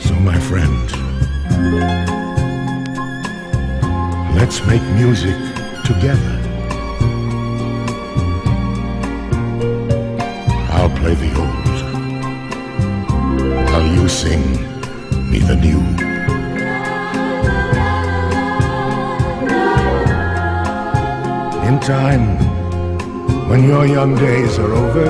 [0.00, 0.86] So, my friend,
[4.36, 5.34] let's make music
[5.84, 6.37] together.
[10.98, 11.78] Play the old,
[13.70, 14.42] while you sing
[15.30, 15.80] me the new.
[21.68, 22.26] In time,
[23.48, 25.06] when your young days are over,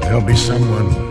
[0.00, 1.01] there'll be someone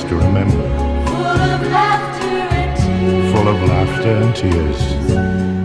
[0.00, 0.62] Days to remember,
[1.06, 3.32] full of laughter and tears.
[3.34, 4.80] full of laughter and tears.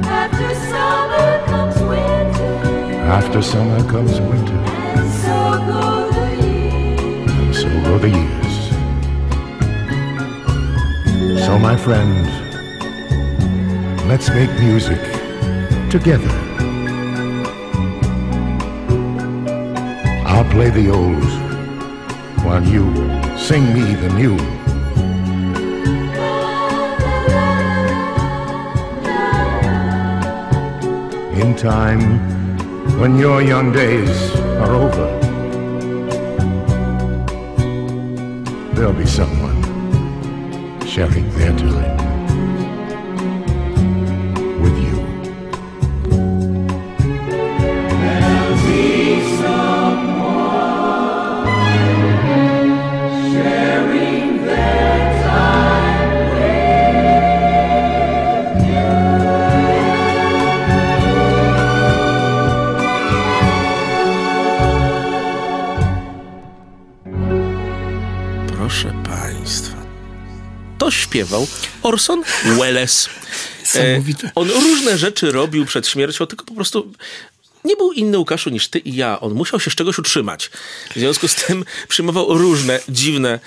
[0.06, 2.54] After summer comes winter,
[3.18, 4.60] After summer comes winter,
[4.98, 7.30] and so go the years.
[7.40, 8.56] and so go the years.
[11.46, 12.28] So, my friend,
[14.10, 15.02] let's make music
[15.90, 16.34] together.
[20.26, 21.24] I'll play the old
[22.44, 24.36] while you sing me the new.
[31.40, 32.20] In time,
[33.00, 35.08] when your young days are over,
[38.74, 39.62] there'll be someone
[40.86, 42.05] sharing their time
[71.96, 72.24] Orson
[72.60, 73.10] Welles.
[73.76, 74.02] E,
[74.36, 76.92] on różne rzeczy robił przed śmiercią, tylko po prostu
[77.86, 79.20] był inny Łukaszu niż ty i ja.
[79.20, 80.50] On musiał się z czegoś utrzymać.
[80.96, 83.40] W związku z tym przyjmował różne dziwne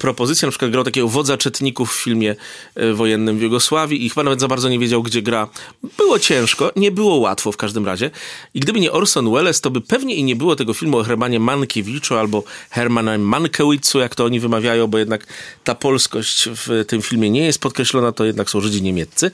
[0.00, 0.46] propozycje.
[0.46, 2.36] Na przykład grał takiego wodza czetników w filmie
[2.74, 5.48] e, wojennym w Jugosławii i chyba nawet za bardzo nie wiedział, gdzie gra.
[5.96, 8.10] Było ciężko, nie było łatwo w każdym razie.
[8.54, 11.40] I gdyby nie Orson Welles, to by pewnie i nie było tego filmu o Hermanie
[11.40, 15.26] Mankiewiczu albo Hermanem Mankewiczu, jak to oni wymawiają, bo jednak
[15.64, 19.30] ta polskość w tym filmie nie jest podkreślona, to jednak są Żydzi niemieccy.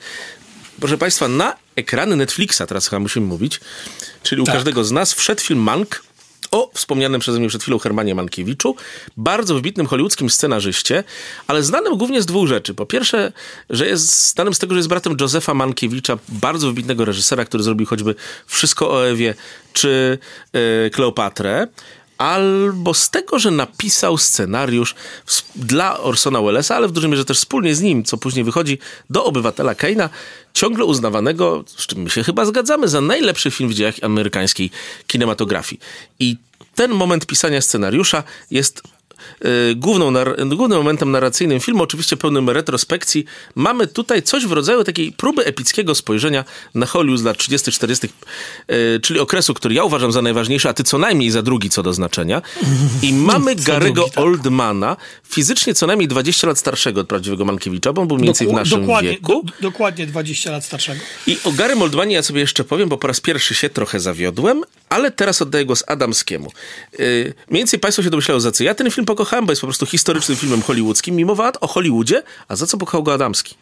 [0.79, 3.59] Proszę Państwa, na ekrany Netflixa, teraz chyba musimy mówić,
[4.23, 4.55] czyli u Tak.
[4.55, 6.03] każdego z nas wszedł film Mank
[6.51, 8.75] o wspomnianym przeze mnie przed chwilą Hermanie Mankiewiczu,
[9.17, 11.03] bardzo wybitnym hollywoodzkim scenarzyście,
[11.47, 12.73] ale znanym głównie z dwóch rzeczy.
[12.73, 13.31] Po pierwsze,
[13.69, 17.87] że jest znanym z tego, że jest bratem Józefa Mankiewicza, bardzo wybitnego reżysera, który zrobił
[17.87, 18.15] choćby
[18.47, 19.35] Wszystko o Ewie
[19.73, 20.17] czy
[20.53, 21.67] e, Kleopatrę,
[22.21, 24.95] albo z tego, że napisał scenariusz
[25.55, 28.77] dla Orsona Wellesa, ale w dużej mierze też wspólnie z nim, co później wychodzi
[29.09, 30.09] do Obywatela Kane'a,
[30.53, 34.71] ciągle uznawanego, z czym my się chyba zgadzamy, za najlepszy film w dziejach amerykańskiej
[35.07, 35.81] kinematografii.
[36.19, 36.37] I
[36.75, 38.83] ten moment pisania scenariusza jest
[39.75, 43.25] główną, nar- głównym momentem narracyjnym filmu, oczywiście pełnym retrospekcji.
[43.55, 48.07] Mamy tutaj coś w rodzaju takiej próby epickiego spojrzenia na Hollywood z lat 30-40,
[48.71, 51.83] y, czyli okresu, który ja uważam za najważniejszy, a ty co najmniej za drugi co
[51.83, 52.41] do znaczenia.
[53.01, 54.17] I mamy Garego tak.
[54.23, 54.97] Oldmana,
[55.29, 58.51] fizycznie co najmniej 20 lat starszego od prawdziwego Mankiewicza, bo on był mniej więcej w
[58.51, 59.43] naszym dokładnie, wieku.
[59.45, 60.99] do, dokładnie 20 lat starszego.
[61.27, 64.61] I o Garym Oldmanie ja sobie jeszcze powiem, bo po raz pierwszy się trochę zawiodłem,
[64.91, 66.51] ale teraz oddaję głos Adamskiemu.
[66.99, 69.67] Yy, mniej więcej Państwo się domyślają, za co ja ten film pokochałem, bo jest po
[69.67, 73.55] prostu historycznym filmem hollywoodzkim, mimo wad o Hollywoodzie, a za co pokochał go Adamski?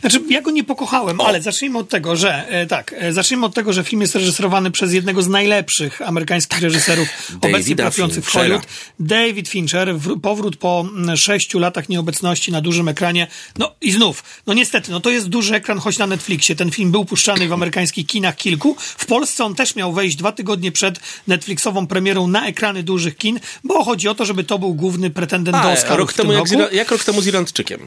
[0.00, 3.54] Znaczy, ja go nie pokochałem, ale zacznijmy od tego, że e, tak, e, zacznijmy od
[3.54, 7.08] tego, że film jest reżyserowany przez jednego z najlepszych amerykańskich reżyserów
[7.40, 8.28] obecnie pracujących w.
[8.28, 8.66] Hollywood.
[9.00, 10.84] David Fincher, powrót po
[11.16, 13.26] sześciu latach nieobecności na dużym ekranie.
[13.58, 16.56] No i znów, no niestety, no to jest duży ekran, choć na Netflixie.
[16.56, 18.76] Ten film był puszczany w amerykańskich kinach kilku.
[18.78, 23.40] W Polsce on też miał wejść dwa tygodnie przed Netflixową premierą na ekrany dużych kin,
[23.64, 26.72] bo chodzi o to, żeby to był główny pretendent do A, Oscarów rok temu jak,
[26.72, 27.80] jak rok temu z Irlandczykiem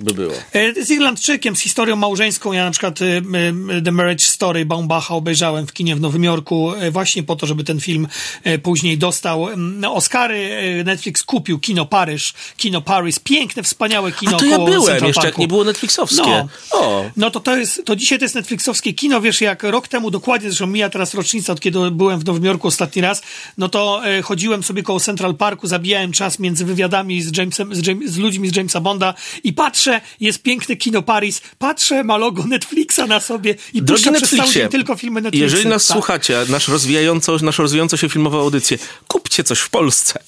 [0.00, 0.32] by było.
[0.52, 2.52] E, Z Irlandczykiem, z historią małżeńską.
[2.52, 6.74] Ja na przykład y, y, The Marriage Story Baumbacha obejrzałem w kinie w Nowym Jorku
[6.74, 8.08] e, właśnie po to, żeby ten film
[8.44, 9.48] e, później dostał
[9.88, 10.50] Oscary.
[10.80, 13.18] E, Netflix kupił Kino Paryż, Kino Paris.
[13.18, 15.40] Piękne, wspaniałe kino A to ja byłem, Central jeszcze jak Parku.
[15.40, 16.22] nie było Netflixowskie.
[16.22, 16.48] No.
[16.72, 17.04] O.
[17.16, 20.48] No to to jest, to dzisiaj to jest Netflixowskie kino, wiesz, jak rok temu dokładnie,
[20.48, 23.22] zresztą mija teraz rocznica, od kiedy byłem w Nowym Jorku ostatni raz,
[23.58, 27.86] no to e, chodziłem sobie koło Central Parku, zabijałem czas między wywiadami z Jamesem, z,
[27.86, 29.83] James, z ludźmi z Jamesa Bonda i patrzę,
[30.20, 34.62] jest piękne kino Paris, patrzę, ma logo Netflixa na sobie i puszczę przez cały Netflixie,
[34.62, 35.42] dzień tylko filmy Netflixa.
[35.42, 35.94] jeżeli nas Tak.
[35.96, 40.20] słuchacie, nasz rozwijająco, naszą rozwijającą się filmową audycję, kupcie coś w Polsce.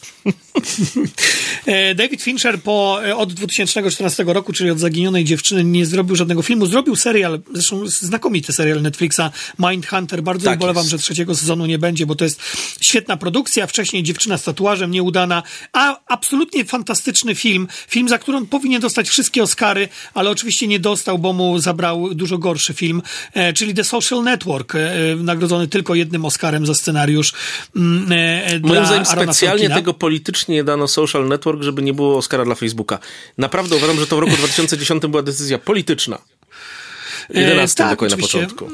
[1.66, 6.42] E, David Fincher po, e, od 2014 roku, czyli od Zaginionej Dziewczyny, nie zrobił żadnego
[6.42, 6.66] filmu.
[6.66, 9.21] Zrobił serial, zresztą znakomity serial Netflixa,
[9.59, 10.23] Mindhunter.
[10.23, 10.90] Bardzo Tak ubolewam, jest.
[10.90, 12.40] że trzeciego sezonu nie będzie, bo to jest
[12.81, 13.66] świetna produkcja.
[13.66, 15.42] Wcześniej Dziewczyna z tatuażem, nieudana,
[15.73, 17.69] a absolutnie fantastyczny film.
[17.88, 22.14] Film, za który on powinien dostać wszystkie Oscary, ale oczywiście nie dostał, bo mu zabrał
[22.14, 23.03] dużo gorszy film,
[23.35, 24.73] e, czyli The Social Network,
[25.16, 27.33] nagrodzony tylko jednym Oscarem za scenariusz.
[27.77, 29.75] mm, Moim zdaniem specjalnie Sorkina.
[29.75, 32.99] tego politycznie nie dano social network, żeby nie było Oscara dla Facebooka.
[33.39, 36.19] Naprawdę uważam, że to w roku 2010 była decyzja polityczna.
[37.31, 38.71] 11 E, dokładnie na początku.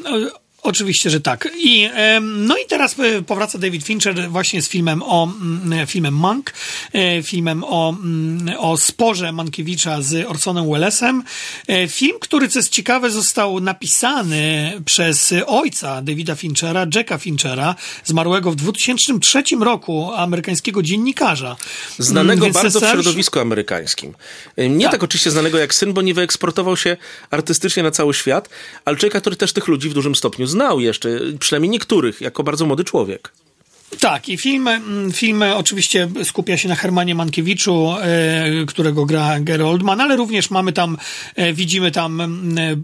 [0.64, 1.48] E, Oczywiście, że tak.
[1.56, 6.52] I, no i teraz e, powraca David Fincher właśnie z filmem o mm, filmem Monk,
[6.92, 11.22] e, filmem o, mm, o sporze Mankiewicza z Orsonem Wellesem.
[11.68, 18.50] E, Film, który, co jest ciekawe, został napisany przez ojca Davida Finchera, Jacka Finchera, zmarłego
[18.52, 21.56] w 2003 roku, amerykańskiego dziennikarza.
[21.98, 24.14] Znanego Mm, więc bardzo w środowisku amerykańskim.
[24.70, 24.92] Nie tak.
[24.92, 25.02] Tak.
[25.02, 26.96] oczywiście znanego jak syn, bo nie wyeksportował się
[27.30, 28.48] artystycznie na cały świat,
[28.84, 32.66] ale człowieka, który też tych ludzi w dużym stopniu znał jeszcze, przynajmniej niektórych, jako bardzo
[32.66, 33.32] młody człowiek.
[34.00, 39.64] Tak, i film, mm, film oczywiście skupia się na Hermanie Mankiewiczu, e, którego gra Gary
[39.64, 40.96] Oldman, ale również mamy tam,
[41.36, 42.20] e, widzimy tam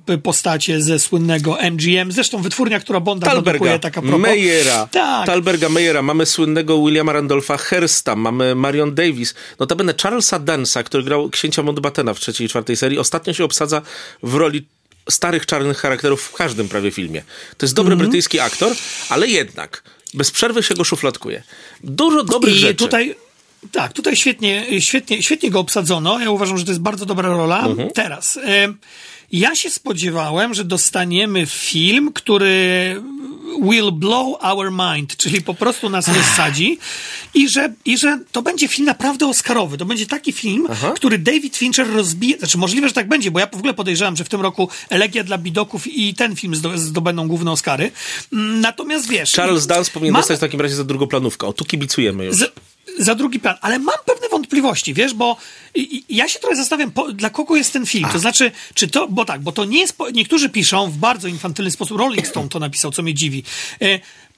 [0.06, 4.20] e, postacie ze słynnego MGM, zresztą wytwórnia, która Bonda Talberga, produkuje, taka propos.
[4.20, 5.26] Meyera, Tak.
[5.26, 11.30] Talberga Meyera, mamy słynnego Williama Randolpha Hearsta, mamy Marion Davis, notabene Charlesa Dansa, który grał
[11.30, 13.82] księcia Mountbattena w trzeciej i czwartej serii, ostatnio się obsadza
[14.22, 14.66] w roli
[15.10, 17.22] starych czarnych charakterów w każdym prawie filmie.
[17.56, 18.08] To jest dobry Mhm.
[18.08, 18.72] brytyjski aktor,
[19.08, 19.82] ale jednak
[20.14, 21.42] bez przerwy się go szufladkuje.
[21.84, 22.74] Dużo dobrych I rzeczy.
[22.74, 23.14] tutaj,
[23.72, 26.20] tak, tutaj świetnie, świetnie, świetnie go obsadzono.
[26.20, 27.66] Ja uważam, że to jest bardzo dobra rola.
[27.66, 27.90] Mhm.
[27.90, 28.74] Teraz, e,
[29.32, 32.96] ja się spodziewałem, że dostaniemy film, który
[33.62, 36.78] will blow our mind, czyli po prostu nas rozsadzi
[37.34, 39.78] i że, i że to będzie film naprawdę oscarowy.
[39.78, 43.46] To będzie taki film, który David Fincher rozbije, znaczy możliwe, że tak będzie, bo ja
[43.46, 47.28] w ogóle podejrzewam, że w tym roku Elegia dla Bidoków i ten film zdo, zdobędą
[47.28, 47.90] główne Oscary.
[48.32, 49.32] Mm, Natomiast wiesz...
[49.32, 51.46] Charles Dance powinien mam- dostać w takim razie za drugoplanówkę.
[51.46, 52.36] O, tu kibicujemy już.
[52.36, 52.46] za,
[52.98, 53.56] za drugi plan.
[53.60, 55.36] Ale mam pewne wątpliwości, wiesz, bo
[55.74, 58.08] i, i, ja się trochę zastanawiam, po, dla kogo jest ten film.
[58.12, 61.28] To znaczy, czy to, bo tak, bo to nie jest, po- niektórzy piszą w bardzo
[61.28, 63.42] infantylny sposób, Rolling Stone to napisał, co mnie dziwi.
[63.82, 63.84] E,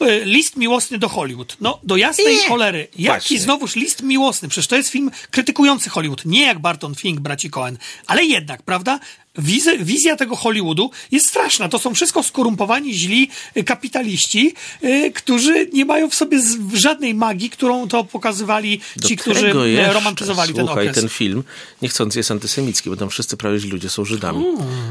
[0.00, 1.56] e, list miłosny do Hollywood.
[1.60, 2.48] No, do jasnej Nie.
[2.48, 2.88] cholery.
[2.98, 3.38] Jaki Właśnie.
[3.38, 4.48] znowuż list miłosny?
[4.48, 6.24] Przecież to jest film krytykujący Hollywood.
[6.24, 7.78] Nie jak Barton Fink, braci Cohen.
[8.06, 9.00] Ale jednak, prawda?
[9.38, 11.68] Wizy, wizja tego Hollywoodu jest straszna.
[11.68, 14.54] To są wszystko skorumpowani, źli y, kapitaliści,
[14.84, 19.40] y, którzy nie mają w sobie z, żadnej magii, którą to pokazywali ci, Do którzy
[19.42, 21.00] tego y, jeszcze, romantyzowali ten słuchaj, okres.
[21.00, 21.44] ten film
[21.82, 24.44] niechcący jest antysemicki, bo tam wszyscy prawie ludzie są Żydami.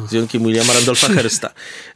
[0.08, 1.48] Z wyjątkiem Williama Randolpha Hearsta.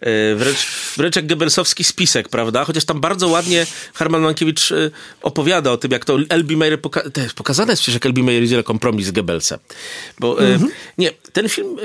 [0.01, 0.57] E, Wręcz,
[0.97, 2.65] wręcz jak Goebbelsowski spisek, prawda?
[2.65, 6.55] Chociaż tam bardzo ładnie Herman Mankiewicz e, opowiada o tym, jak to L.B.
[6.57, 8.23] Mayer poka- pokazane jest przecież, jak L.B.
[8.23, 9.59] Mayer idzie na kompromis z Goebbelsem.
[10.19, 10.71] Bo e, Mhm.
[10.97, 11.77] nie, ten film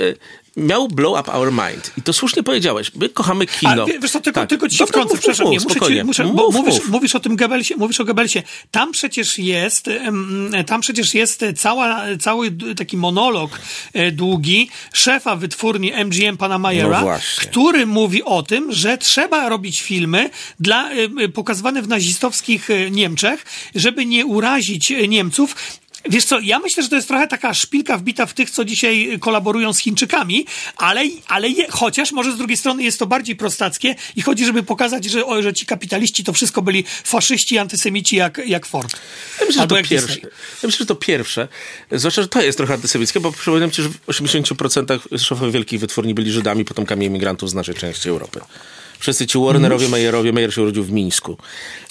[0.57, 1.92] miał blow up our mind.
[1.99, 2.90] I to słusznie powiedziałeś.
[2.94, 3.82] My kochamy kino.
[3.82, 4.49] A wie- wiesz co, tylko, Tak.
[4.49, 6.01] tylko ci Dobra, wtrącę, mów, przepraszam, mów, nie, muszę spokojnie.
[6.01, 6.88] ci, muszę, Mów, bo mówisz, mów.
[6.88, 8.42] mówisz o tym Goebbelsie, mówisz o Goebbelsie.
[8.70, 9.86] Tam przecież jest,
[10.66, 13.59] tam przecież jest cała, cały taki monolog
[13.92, 19.82] e, długi szefa wytwórni MGM pana Mayera, No który mówi o tym, że trzeba robić
[19.82, 20.30] filmy
[20.61, 23.44] dla, e, pokazywane w nazistowskich e, Niemczech,
[23.74, 25.57] żeby nie urazić Niemców.
[26.09, 29.18] Wiesz co, ja myślę, że to jest trochę taka szpilka wbita w tych, co dzisiaj
[29.20, 30.46] kolaborują z Chińczykami,
[30.76, 34.62] ale, ale je, chociaż może z drugiej strony jest to bardziej prostackie i chodzi, żeby
[34.62, 38.96] pokazać, że, o, że ci kapitaliści to wszystko byli faszyści antysemici jak, jak Ford.
[39.40, 40.14] Ja myślę, że to pierwsze.
[40.14, 40.22] Disney.
[40.62, 41.48] Ja myślę, że to pierwsze.
[41.92, 46.14] Zwłaszcza, że to jest trochę antysemickie, bo przypominam ci, że w 80% szefowie wielkich wytwórni
[46.14, 48.40] byli Żydami, potomkami emigrantów z naszej części Europy.
[48.99, 51.36] Wszyscy ci Warnerowie, Meyerowie, Meyer się urodził w Mińsku,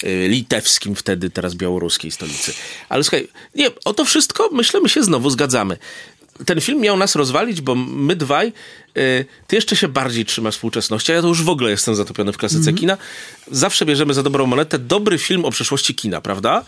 [0.04, 2.52] y, litewskim wtedy, teraz białoruskiej stolicy.
[2.88, 5.76] Ale słuchaj, nie, o to wszystko, myślę, my się znowu zgadzamy.
[6.46, 8.52] Ten film miał nas rozwalić, bo my dwaj,
[9.46, 12.36] ty jeszcze się bardziej trzymasz współczesności, a ja to już w ogóle jestem zatopiony w
[12.36, 12.96] klasyce kina.
[13.50, 16.64] Zawsze bierzemy za dobrą monetę dobry film o przeszłości kina, prawda?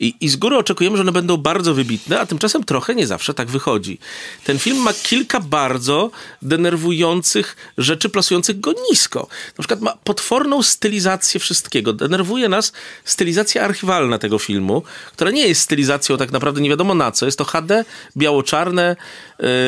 [0.00, 3.34] I, I z góry oczekujemy, że one będą bardzo wybitne, a tymczasem trochę nie zawsze
[3.34, 3.98] tak wychodzi.
[4.44, 6.10] Ten film ma kilka bardzo
[6.42, 9.28] denerwujących rzeczy, plasujących go nisko.
[9.58, 11.92] Na przykład ma potworną stylizację wszystkiego.
[11.92, 12.72] Denerwuje nas
[13.04, 17.26] stylizacja archiwalna tego filmu, która nie jest stylizacją tak naprawdę nie wiadomo na co.
[17.26, 17.84] Jest to HD,
[18.16, 18.96] biało-czarne,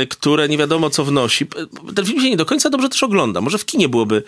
[0.03, 1.47] y, które nie wiadomo co wnosi.
[1.99, 3.41] Ten film się nie do końca dobrze też ogląda.
[3.41, 4.23] Może w kinie byłoby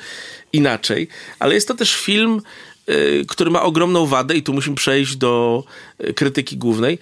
[0.52, 1.08] inaczej,
[1.38, 2.42] ale jest to też film
[2.88, 5.64] y, który ma ogromną wadę i tu musimy przejść do
[6.04, 6.98] y, krytyki głównej.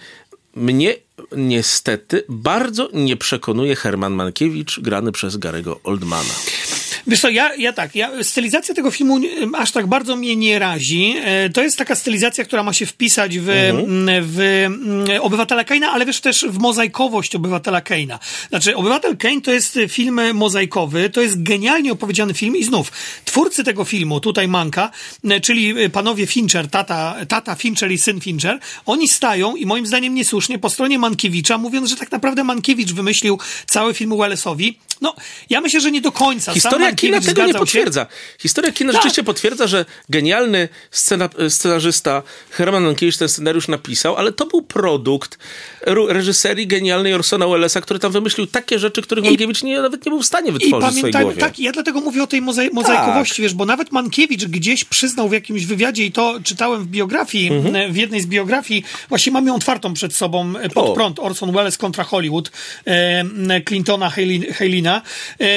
[0.55, 0.95] Mnie
[1.37, 6.33] niestety bardzo nie przekonuje Herman Mankiewicz grany przez Garego Oldmana.
[7.07, 9.19] Wiesz co, ja, ja tak, ja, stylizacja tego filmu
[9.57, 11.15] aż tak bardzo mnie nie razi.
[11.23, 14.23] E, To jest taka stylizacja, która ma się wpisać w, Mhm.
[14.23, 14.67] w
[15.21, 18.19] Obywatela Kaina, ale wiesz też w mozaikowość Obywatela Kaina.
[18.49, 22.91] Znaczy, Obywatel Kane to jest film mozaikowy, to jest genialnie opowiedziany film i znów,
[23.25, 24.91] twórcy tego filmu, tutaj Manka,
[25.29, 30.13] e, czyli panowie Fincher, tata, tata Fincher i syn Fincher, oni stają i moim zdaniem
[30.15, 34.77] niesłusznie po stronie Mankiewicza, mówiąc, że tak naprawdę Mankiewicz wymyślił cały film Wellesowi.
[35.01, 35.15] No,
[35.49, 36.53] ja myślę, że nie do końca.
[36.59, 38.05] Sam Historia kina tego nie potwierdza.
[38.39, 39.01] Historia kina Tak.
[39.01, 45.37] rzeczywiście potwierdza, że genialny scena, scenarzysta Herman Mankiewicz ten scenariusz napisał, ale to był produkt
[45.87, 50.21] reżyserii genialnej Orsona Wellesa, który tam wymyślił takie rzeczy, których Mankiewicz nie, nawet nie był
[50.21, 51.37] w stanie I wytworzyć w swojej głowie.
[51.37, 55.33] tak, ja dlatego mówię o tej mozai- mozaikowości, wiesz, bo nawet Mankiewicz gdzieś przyznał w
[55.33, 57.75] jakimś wywiadzie i to czytałem w biografii, Mhm.
[57.75, 60.93] e, w jednej z biografii, właśnie mam ją otwartą przed sobą, e, pod O.
[60.93, 62.51] prąd, Orson Welles kontra Hollywood,
[62.87, 63.23] e,
[63.67, 65.01] Clintona, Halin- Halina.
[65.39, 65.47] E,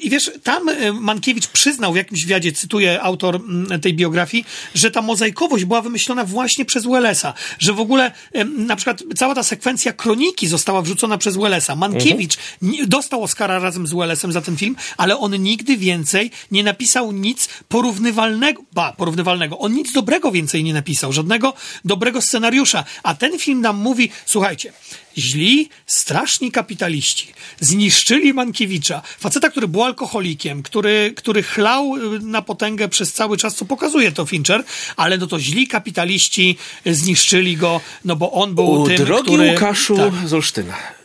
[0.00, 4.90] I wiesz, tam e, Mankiewicz przyznał w jakimś wywiadzie, cytuję autor m, tej biografii, że
[4.90, 8.12] ta mozaikowość była wymyślona właśnie przez Wellesa, że w ogóle
[8.56, 11.76] na przykład cała ta sekwencja kroniki została wrzucona przez Wellesa.
[11.76, 16.62] Mankiewicz nie- dostał Oscara razem z Wellesem za ten film, ale on nigdy więcej nie
[16.64, 21.54] napisał nic porównywalnego, ba, porównywalnego, on nic dobrego więcej nie napisał, żadnego
[21.84, 24.72] dobrego scenariusza, a ten film nam mówi, słuchajcie,
[25.18, 32.88] źli, straszni kapitaliści zniszczyli Mankiewicza, faceta, który był alkoholikiem, który, który chlał y, na potęgę
[32.88, 34.64] przez cały czas, co pokazuje to Fincher,
[34.96, 36.56] ale no to źli kapitaliści
[36.86, 39.50] zniszczyli go, no bo on był U, tym, drogi który...
[39.50, 40.28] Łukaszu Tak.
[40.28, 40.99] z Olsztyna.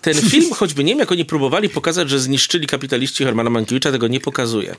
[0.00, 4.08] Ten film, choćby nie wiem, jak oni próbowali pokazać, że zniszczyli kapitaliści Hermana Mankiewicza, tego
[4.08, 4.76] nie pokazuje.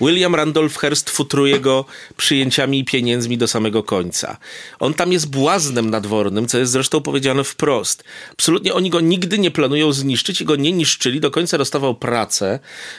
[0.00, 1.84] William Randolph Hearst futruje go
[2.16, 4.36] przyjęciami i pieniędzmi do samego końca.
[4.80, 8.04] On tam jest błaznem nadwornym, co jest zresztą powiedziane wprost.
[8.32, 11.20] Absolutnie oni go nigdy nie planują zniszczyć i go nie niszczyli.
[11.20, 12.58] Do końca dostawał pracę,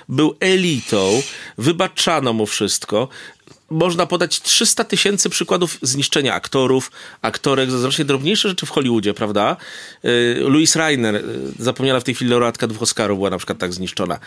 [0.10, 1.22] był elitą,
[1.58, 3.10] wybaczano mu wszystko
[3.70, 6.92] można podać 300 tysięcy przykładów zniszczenia aktorów,
[7.22, 9.58] aktorek, znacznie drobniejsze rzeczy w Hollywoodzie, prawda?
[10.06, 11.24] Y, Louis Reiner, y,
[11.60, 14.20] zapomniana w tej chwili laureatka dwóch Oscarów, była na przykład tak zniszczona.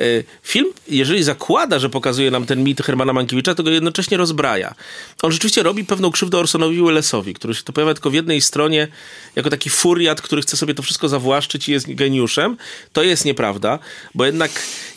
[0.00, 4.74] Y, Film, jeżeli zakłada, że pokazuje nam ten mit Hermana Mankiewicza, to go jednocześnie rozbraja.
[5.22, 8.88] On rzeczywiście robi pewną krzywdę Orsonowi Wellesowi, który się to pojawia tylko w jednej stronie,
[9.36, 12.56] jako taki furiat, który chce sobie to wszystko zawłaszczyć i jest geniuszem.
[12.92, 13.78] To jest nieprawda,
[14.14, 14.50] bo jednak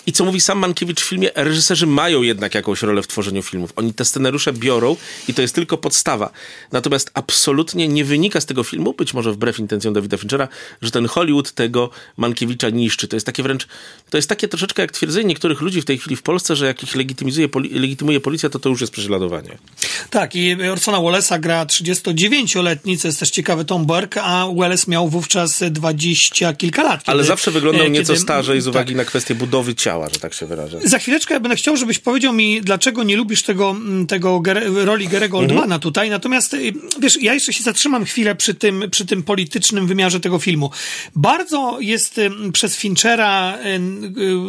[0.08, 3.74] i co mówi sam Mankiewicz w filmie, reżyserzy mają jednak jakąś rolę w tworzeniu filmów.
[3.76, 4.96] Oni te scenariusze biorą
[5.28, 6.30] i to jest tylko podstawa.
[6.72, 10.48] Natomiast absolutnie nie wynika z tego filmu, być może wbrew intencjom Davida Finchera,
[10.82, 13.08] że ten Hollywood tego Mankiewicza niszczy.
[13.08, 13.68] To jest takie wręcz,
[14.10, 16.84] to jest takie troszeczkę jak twierdzenie niektórych ludzi w tej chwili w Polsce, że jak
[16.84, 19.58] ich legitymizuje, poli, legitymuje policja, to to już jest prześladowanie.
[20.10, 25.10] Tak, i Orsona Wellesa gra 39-letni, co jest też ciekawe, Tom Burke, a Welles miał
[25.10, 27.02] wówczas 20 kilka lat.
[27.06, 28.74] Ale kiedy- zawsze wyglądał e, nieco kiedy- starzej z tak.
[28.74, 30.80] uwagi na kwestię budowy ciała, że tak się wyrażę.
[30.84, 34.42] Za chwileczkę ja będę chciał, żebyś powiedział mi, dlaczego nie lubisz tego, mm, tego
[34.76, 35.52] roli Gerego Mhm.
[35.52, 36.10] Oldmana tutaj.
[36.10, 40.40] Natomiast, y, wiesz, ja jeszcze się zatrzymam chwilę przy tym, przy tym politycznym wymiarze tego
[40.40, 40.72] filmu.
[41.16, 43.80] Bardzo jest y, przez Finchera y,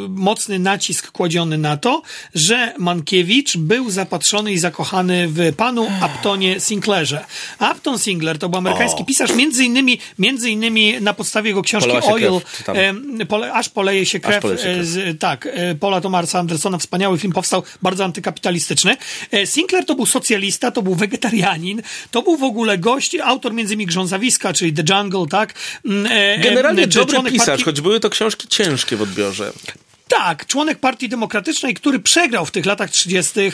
[0.08, 2.02] mocny nacisk kładziony na to,
[2.34, 7.24] że Mankiewicz był zapatrzony i zakochany w panu Uptonie Sinclairze.
[7.72, 9.04] Upton Sinclair to był amerykański O.
[9.04, 14.20] pisarz, między innymi, między innymi na podstawie jego książki Oil, krew, pole, aż poleje się
[14.20, 14.86] krew, poleje się e, krew.
[14.86, 18.96] z, tak, e, Paula Thomasa Andersona, wspaniały film powstał, bardzo antykapitalistyczny.
[19.30, 23.74] E, Sinclair to był socjalista, to był wegetarianin, to był w ogóle gość, autor między
[23.74, 25.54] innymi Grzązawiska, czyli The Jungle, tak?
[25.84, 29.52] Mm, e, e, Generalnie czy dobry pisarz, partii- choć były to książki ciężkie w odbiorze.
[30.08, 33.40] Tak, członek Partii Demokratycznej, który przegrał w tych latach 30.
[33.40, 33.50] e,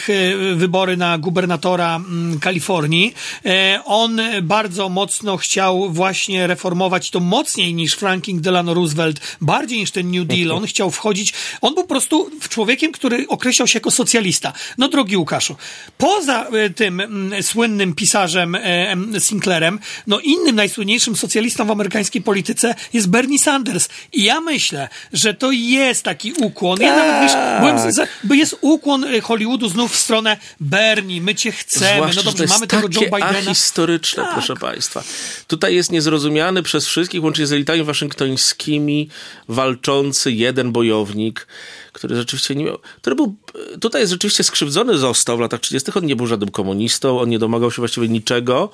[0.55, 3.15] wybory na gubernatora mm, Kalifornii.
[3.47, 9.91] E, On bardzo mocno chciał właśnie reformować to mocniej niż Franklin Delano Roosevelt, bardziej niż
[9.91, 10.53] ten New Deal.
[10.53, 14.53] On chciał wchodzić, on był po prostu człowiekiem, który określał się jako socjalista.
[14.79, 15.57] No drogi Łukaszu,
[15.99, 22.75] poza e, tym mm, słynnym pisarzem em, Sinclairem, no innym najsłynniejszym socjalistą w amerykańskiej polityce
[22.93, 23.89] jest Bernie Sanders.
[24.13, 26.81] I ja myślę, że to jest taki ukłon.
[26.81, 31.35] Ja nawet wiesz, byłem za, bo jest ukłon e, Hollywoodu znów w stronę Bernie, my
[31.35, 31.95] cię chcemy.
[31.95, 33.27] Zwłaszcza, no dobrze, to jest mamy tego Joe Bidena.
[33.29, 34.33] ahistoryczne, Tak.
[34.33, 35.03] proszę państwa.
[35.47, 39.09] Tutaj jest niezrozumiany przez wszystkich, łącznie z elitami waszyngtońskimi,
[39.49, 41.47] walczący jeden bojownik,
[41.93, 43.37] który rzeczywiście nie miał, który był,
[43.81, 45.91] tutaj jest rzeczywiście skrzywdzony został w latach 30.
[45.95, 48.71] On nie był żadnym komunistą, on nie domagał się właściwie niczego,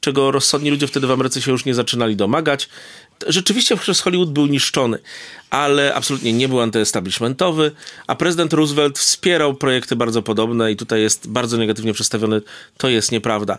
[0.00, 2.68] czego rozsądni ludzie wtedy w Ameryce się już nie zaczynali domagać.
[3.28, 4.98] Rzeczywiście przez Hollywood był niszczony,
[5.50, 7.70] ale absolutnie nie był antyestablishmentowy,
[8.06, 12.42] a prezydent Roosevelt wspierał projekty bardzo podobne i tutaj jest bardzo negatywnie przedstawiony.
[12.76, 13.58] To jest nieprawda.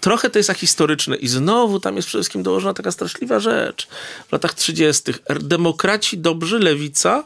[0.00, 3.88] Trochę to jest ahistoryczne i znowu tam jest przede wszystkim dołożona taka straszliwa rzecz.
[4.28, 5.12] W latach 30.
[5.40, 7.24] demokraci dobrzy, lewica,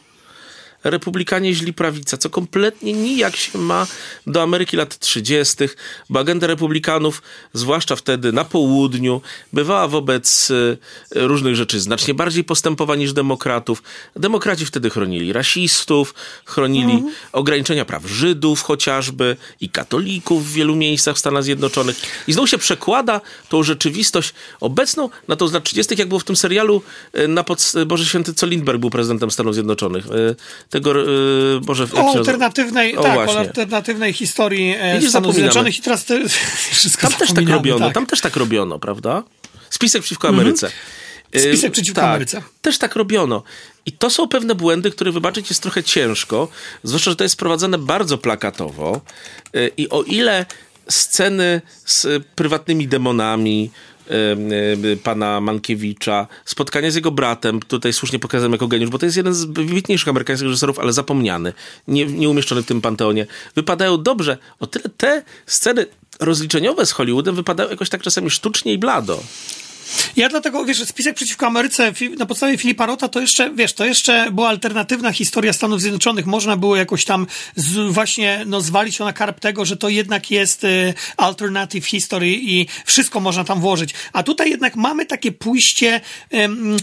[0.91, 3.87] republikanie źli prawica, co kompletnie nijak się ma
[4.27, 5.57] do Ameryki lat 30.,
[6.11, 7.23] bo agenda republikanów,
[7.53, 9.21] zwłaszcza wtedy na południu,
[9.53, 10.79] bywała wobec y,
[11.15, 13.83] różnych rzeczy znacznie bardziej postępowa niż demokratów.
[14.17, 16.15] Demokraci wtedy chronili rasistów,
[16.45, 21.97] chronili ograniczenia praw Żydów chociażby i katolików w wielu miejscach w Stanach Zjednoczonych.
[22.29, 26.25] I znowu się przekłada tą rzeczywistość obecną na to z lat 30., jak było w
[26.25, 26.83] tym serialu
[27.19, 27.73] y, na pod...
[27.87, 30.07] Boże Święty, co Lindbergh był prezydentem Stanów Zjednoczonych.
[30.77, 30.95] Tego,
[31.69, 33.35] jak się O alternatywnej, O, tak, właśnie.
[33.35, 35.35] o alternatywnej historii e, Widzisz, Stanów.
[35.35, 36.29] Zjednoczonych i teraz te,
[36.73, 37.95] wszystko Tam też tak robiono, tak.
[37.95, 39.23] tam też tak robiono, prawda?
[39.71, 40.71] Spisek przeciwko Ameryce.
[41.37, 42.43] Y, Spisek przeciwko tak, Ameryce.
[42.63, 43.43] Też tak robiono.
[43.87, 46.49] I to są pewne błędy, które wybaczyć jest trochę ciężko,
[46.83, 49.01] zwłaszcza, że to jest prowadzone bardzo plakatowo.
[49.77, 50.47] I o ile
[50.89, 53.71] sceny z prywatnymi demonami,
[55.03, 59.35] pana Mankiewicza, spotkanie z jego bratem, tutaj słusznie pokazałem jako geniusz, bo to jest jeden
[59.35, 61.53] z wybitniejszych amerykańskich reżyserów, ale zapomniany,
[61.89, 64.39] nie, umieszczony w tym panteonie, wypadają dobrze.
[64.61, 65.87] O tyle te sceny
[66.21, 69.23] rozliczeniowe z Hollywoodem wypadają jakoś tak czasami sztucznie i blado.
[70.17, 74.31] Ja dlatego, wiesz, spisek przeciwko Ameryce na podstawie Filipa Rota to jeszcze, wiesz, to jeszcze
[74.33, 76.27] była alternatywna historia Stanów Zjednoczonych.
[76.27, 77.27] Można było jakoś tam
[77.57, 82.31] z, właśnie no, zwalić ją na karp tego, że to jednak jest y, alternative history
[82.31, 83.95] i wszystko można tam włożyć.
[84.13, 86.01] A tutaj jednak mamy takie pójście...
[86.35, 86.77] Ym,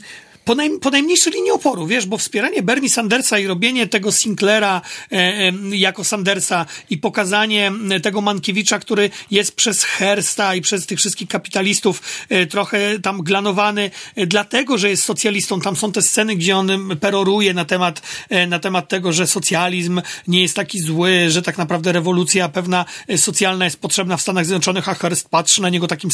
[0.46, 4.82] po, naj, po najmniejszej linii oporu, wiesz, bo wspieranie Bernie Sandersa i robienie tego Sinclaira
[5.12, 10.86] e, e, jako Sandersa i pokazanie e, tego Mankiewicza, który jest przez Hersta i przez
[10.86, 15.62] tych wszystkich kapitalistów e, trochę tam glanowany, e, dlatego, że jest socjalistą.
[15.62, 19.28] Tam są te sceny, gdzie on em, peroruje na temat, e, na temat tego, że
[19.28, 22.86] socjalizm nie jest taki zły, że tak naprawdę rewolucja pewna
[23.18, 26.10] socjalna jest potrzebna w Stanach Zjednoczonych, a Hearst patrzy na niego takim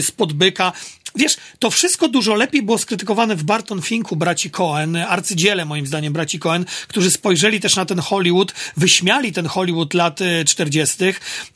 [0.00, 0.72] spod byka.
[1.16, 6.12] Wiesz, to wszystko dużo lepiej było skrytykowane w Barton Finku braci Cohen, arcydziele moim zdaniem
[6.12, 10.96] braci Cohen, którzy spojrzeli też na ten Hollywood, wyśmiali ten Hollywood lat e, 40.,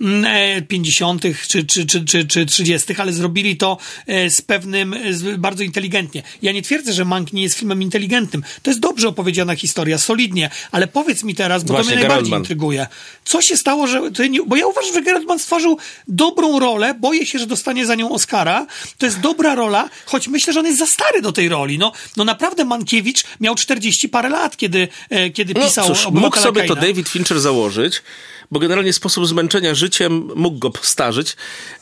[0.00, 1.22] mm, e, 50.
[1.48, 5.62] czy, czy, czy, czy, czy 30., ale zrobili to e, z pewnym, e, z, bardzo
[5.62, 6.22] inteligentnie.
[6.42, 8.42] Ja nie twierdzę, że Mank nie jest filmem inteligentnym.
[8.62, 12.34] To jest dobrze opowiedziana historia, solidnie, ale powiedz mi teraz, bo Właśnie, to mnie najbardziej
[12.34, 12.86] intryguje.
[13.24, 14.00] Co się stało, że.
[14.30, 15.78] Nie, bo ja uważam, że Gerard Mann stworzył
[16.08, 18.66] dobrą rolę, boję się, że dostanie za nią Oscara.
[18.98, 21.78] To jest dobra rola, choć myślę, że on jest za stary do tej roli.
[21.78, 26.38] No, no naprawdę Mankiewicz miał 40 parę lat, kiedy, e, kiedy No pisał cóż, mógł
[26.38, 26.88] sobie to Kaina.
[26.88, 28.02] David Fincher założyć,
[28.50, 31.36] bo generalnie sposób zmęczenia życiem mógł go postarzyć,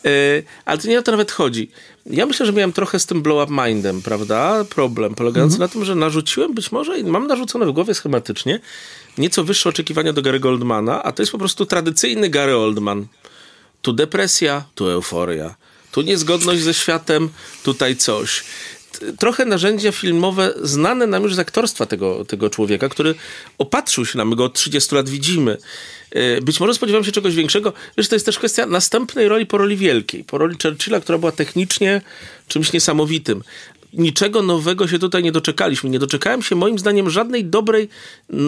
[0.05, 0.11] yy,
[0.65, 1.71] ale to nie o to nawet chodzi.
[2.07, 4.65] Ja myślę, że miałem trochę z tym blow up mindem, prawda?
[4.65, 8.61] Problem polegający na tym, że narzuciłem być może i mam narzucone w głowie schematycznie
[9.19, 13.07] nieco wyższe oczekiwania do Gary Goldmana, a to jest po prostu tradycyjny Gary Oldman.
[13.83, 15.55] Tu depresja, tu euforia.
[15.93, 17.29] Tu niezgodność ze światem,
[17.63, 18.45] tutaj coś.
[19.19, 23.15] Trochę narzędzia filmowe znane nam już z aktorstwa tego, tego człowieka, który
[23.59, 25.59] opatrzył się na my go od 30 lat widzimy.
[26.11, 27.73] E, Być może spodziewam się czegoś większego.
[27.97, 30.25] Wiesz, to jest też kwestia następnej roli po roli wielkiej.
[30.25, 32.01] Po roli Churchilla, która była technicznie
[32.49, 33.43] czymś niesamowitym.
[33.93, 35.91] Niczego nowego się tutaj nie doczekaliśmy.
[35.91, 37.89] Nie doczekałem się moim zdaniem żadnej dobrej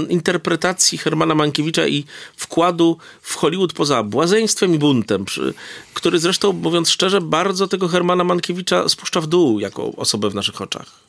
[0.09, 2.05] interpretacji Hermana Mankiewicza i
[2.37, 5.55] wkładu w Hollywood poza błazeństwem i buntem, przy,
[5.95, 10.61] który zresztą, mówiąc szczerze, bardzo tego Hermana Mankiewicza spuszcza w dół jako osobę w naszych
[10.61, 11.04] oczach.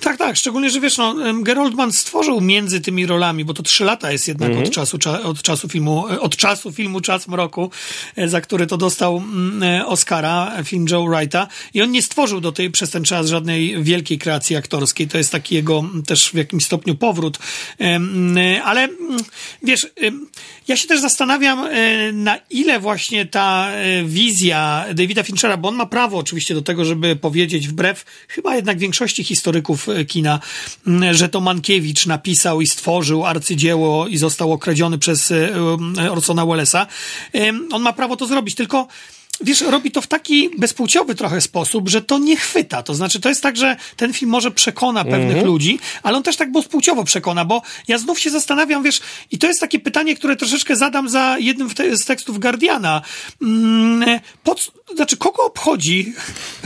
[0.00, 4.12] Tak, tak, szczególnie, że wiesz, no, Geroldman stworzył między tymi rolami, bo to trzy lata
[4.12, 4.66] jest jednak Mhm.
[4.66, 7.70] od, czasu, cza, od czasu filmu, e, od czasu filmu Czas Mroku,
[8.16, 11.48] e, za który to dostał mm, e, Oscara, film Joe Wrighta.
[11.74, 15.32] I on nie stworzył do tej, przez ten czas żadnej wielkiej kreacji aktorskiej, to jest
[15.32, 17.38] taki jego mm, też w jakimś stopniu powrót,
[17.80, 18.00] e,
[18.64, 19.24] ale mm,
[19.62, 19.86] wiesz,
[20.68, 21.68] ja się też zastanawiam,
[22.12, 23.68] na ile właśnie ta
[24.04, 28.78] wizja Davida Finchera, bo on ma prawo oczywiście do tego, żeby powiedzieć wbrew chyba jednak
[28.78, 30.40] większości historyków e, kina,
[31.10, 35.50] że to Mankiewicz napisał i stworzył arcydzieło i został okradziony przez e,
[36.04, 36.86] e, Orsona Wellesa.
[37.72, 38.88] On ma prawo to zrobić, tylko
[39.42, 42.82] Wiesz, robi to w taki bezpłciowy trochę sposób, że to nie chwyta.
[42.82, 46.36] To znaczy, to jest tak, że ten film może przekona pewnych ludzi, ale on też
[46.36, 49.00] tak bezpłciowo przekona, bo ja znów się zastanawiam, wiesz,
[49.30, 53.02] i to jest takie pytanie, które troszeczkę zadam za jednym te, z tekstów Guardiana.
[53.42, 56.14] Mm, po, co- znaczy, kogo obchodzi,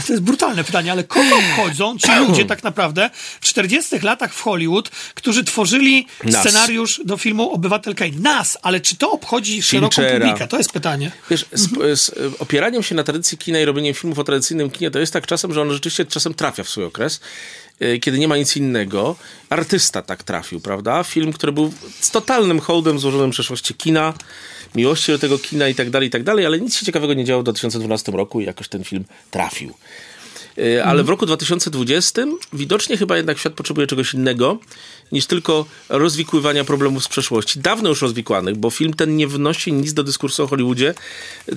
[0.07, 3.11] to jest brutalne pytanie, ale kogo obchodzą ci ludzie tak naprawdę
[3.41, 6.41] w 40 latach w Hollywood, którzy tworzyli Nas.
[6.41, 8.11] scenariusz do filmu Obywatel Kane?
[8.20, 10.18] Nas, ale czy to obchodzi szeroką Finchera.
[10.18, 10.49] publikę?
[10.49, 11.12] To jest pytanie.
[11.31, 14.99] Wiesz, z, z, opieraniem się na tradycji kina i robieniem filmów o tradycyjnym kinie, to
[14.99, 17.20] jest tak czasem, że on rzeczywiście czasem trafia w swój okres,
[17.83, 19.16] y, kiedy nie ma nic innego.
[19.51, 21.05] Artysta tak trafił, prawda?
[21.05, 24.14] Film, który był z totalnym hołdem złożonym przeszłości kina,
[24.75, 27.25] miłości do tego kina i tak dalej, i tak dalej, ale nic się ciekawego nie
[27.25, 29.75] działo w 2012 roku i jakoś ten film trafił.
[30.59, 32.22] Y, Ale w roku 2020
[32.53, 34.59] widocznie chyba jednak świat potrzebuje czegoś innego
[35.12, 37.61] niż tylko rozwikływania problemów z przeszłości.
[37.61, 40.95] Dawno już rozwikłanych, bo film ten nie wnosi nic do dyskursu o Hollywoodzie,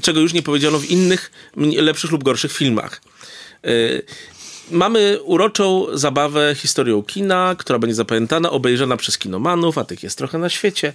[0.01, 3.01] czego już nie powiedziano w innych, lepszych lub gorszych filmach.
[3.65, 4.03] Y,
[4.71, 10.37] Mamy uroczą zabawę historią kina, która będzie zapamiętana, obejrzana przez kinomanów, a tych jest trochę
[10.37, 10.93] na świecie,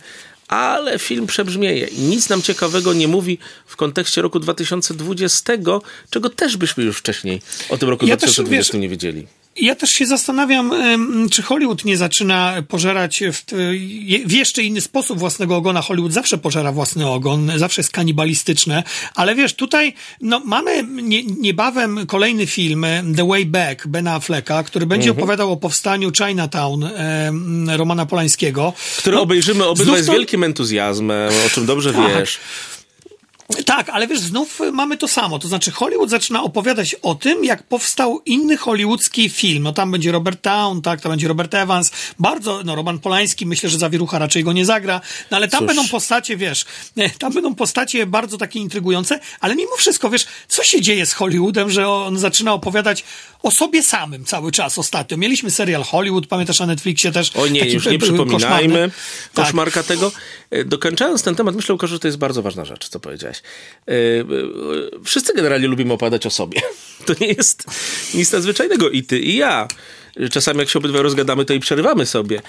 [0.48, 5.52] ale film przebrzmieje i nic nam ciekawego nie mówi w kontekście roku 2020,
[6.10, 9.26] czego też byśmy już wcześniej o tym roku Ja też, 2020 wiesz, nie wiedzieli.
[9.56, 10.72] Ja też się zastanawiam,
[11.30, 13.42] czy Hollywood nie zaczyna pożerać w,
[14.26, 15.82] w jeszcze inny sposób własnego ogona.
[15.82, 18.82] Hollywood zawsze pożera własny ogon, zawsze jest kanibalistyczne,
[19.14, 22.86] ale wiesz, tutaj no, mamy nie, niebawem kolejny film,
[23.16, 25.22] The Way Back, Bena Afflecka, który będzie Mhm.
[25.24, 28.72] opowiadał o powstaniu Chinatown em, Romana Polańskiego.
[28.98, 32.18] Który No, obejrzymy obydwaj znów z to- wielkim entuzjazmem, o czym dobrze Tak.
[32.18, 32.38] wiesz.
[33.66, 35.38] Tak, ale wiesz, znów mamy to samo.
[35.38, 39.62] To znaczy, Hollywood zaczyna opowiadać o tym, jak powstał inny hollywoodzki film.
[39.62, 41.90] No tam będzie Robert Town, tak, tam będzie Robert Evans.
[42.18, 45.00] Bardzo, no Roman Polański, myślę, że zawierucha raczej go nie zagra.
[45.30, 45.66] No ale tam Cóż.
[45.66, 46.64] będą postacie, wiesz,
[47.18, 51.70] tam będą postacie bardzo takie intrygujące, ale mimo wszystko, wiesz, co się dzieje z Hollywoodem,
[51.70, 53.04] że on zaczyna opowiadać
[53.42, 55.16] o sobie samym cały czas ostatnio.
[55.16, 57.36] Mieliśmy serial Hollywood, pamiętasz na Netflixie też?
[57.36, 58.90] O nie, taki już nie przypominajmy koszmarny.
[59.34, 59.44] Tak.
[59.44, 60.12] koszmarka tego.
[60.50, 63.31] E, Dokończając ten temat, myślę, Łukasz, że to jest bardzo ważna rzecz, co powiedziałeś.
[63.88, 64.24] E, e,
[65.04, 66.60] Wszyscy generalnie lubimy opowiadać o sobie.
[67.06, 67.64] To nie jest
[68.14, 69.68] nic nadzwyczajnego i ty, i ja.
[70.30, 72.42] Czasami jak się obydwaj rozgadamy, to i przerywamy sobie.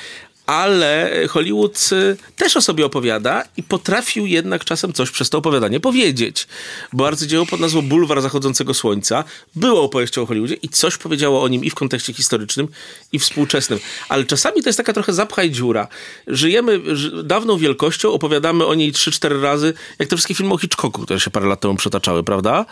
[0.45, 5.79] Ale Hollywood e, też o sobie opowiada i potrafił jednak czasem coś przez to opowiadanie
[5.79, 6.47] powiedzieć.
[6.93, 9.23] Bo arcydzieło pod nazwą Bulwar Zachodzącego Słońca
[9.55, 12.67] było opowieścią o Hollywoodzie i coś powiedziało o nim i w kontekście historycznym,
[13.11, 13.79] i współczesnym.
[14.09, 15.87] Ale czasami to jest taka trochę zapchaj dziura.
[16.27, 21.01] Żyjemy ży- dawną wielkością, opowiadamy o niej 3-4 razy, jak te wszystkie filmy o Hitchcocku,
[21.01, 22.65] które się parę lat temu przetaczały, prawda?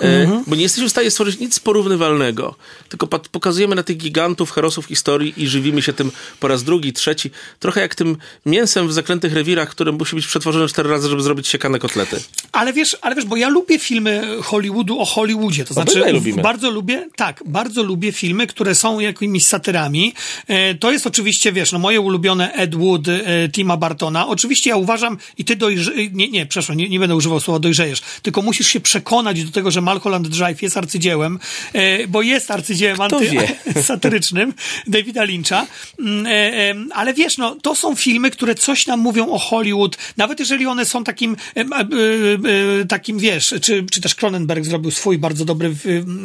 [0.00, 2.54] E, bo nie jesteśmy w stanie stworzyć nic porównywalnego.
[2.88, 7.11] Tylko pokazujemy na tych gigantów, herosów historii i żywimy się tym po raz drugi, trzeci.
[7.58, 11.48] Trochę jak tym mięsem w zaklętych rewirach, które musi być przetworzone cztery razy, żeby zrobić
[11.48, 12.20] siekane kotlety.
[12.52, 15.64] Ale wiesz, ale wiesz, bo ja lubię filmy Hollywoodu o Hollywoodzie.
[15.64, 16.04] To znaczy,
[16.42, 20.14] bardzo lubię, tak, bardzo lubię filmy, które są jakimiś satyrami.
[20.48, 24.28] E, to jest oczywiście, wiesz, no moje ulubione Ed Wood, e, Tima Bartona.
[24.28, 25.92] Oczywiście ja uważam, i ty dojrze...
[26.12, 29.70] Nie, nie, przepraszam, nie, nie będę używał słowa dojrzejesz, tylko musisz się przekonać do tego,
[29.70, 31.38] że Malholland Drive jest arcydziełem,
[31.72, 33.30] e, bo jest arcydziełem anty,
[33.82, 34.54] satyrycznym
[34.86, 35.66] Davida Lyncha.
[35.98, 40.40] Mm, e, ale wiesz, no, to są filmy, które coś nam mówią o Hollywood, nawet
[40.40, 45.44] jeżeli one są takim, e, e, takim wiesz, czy, czy też Cronenberg zrobił swój bardzo
[45.44, 45.74] dobry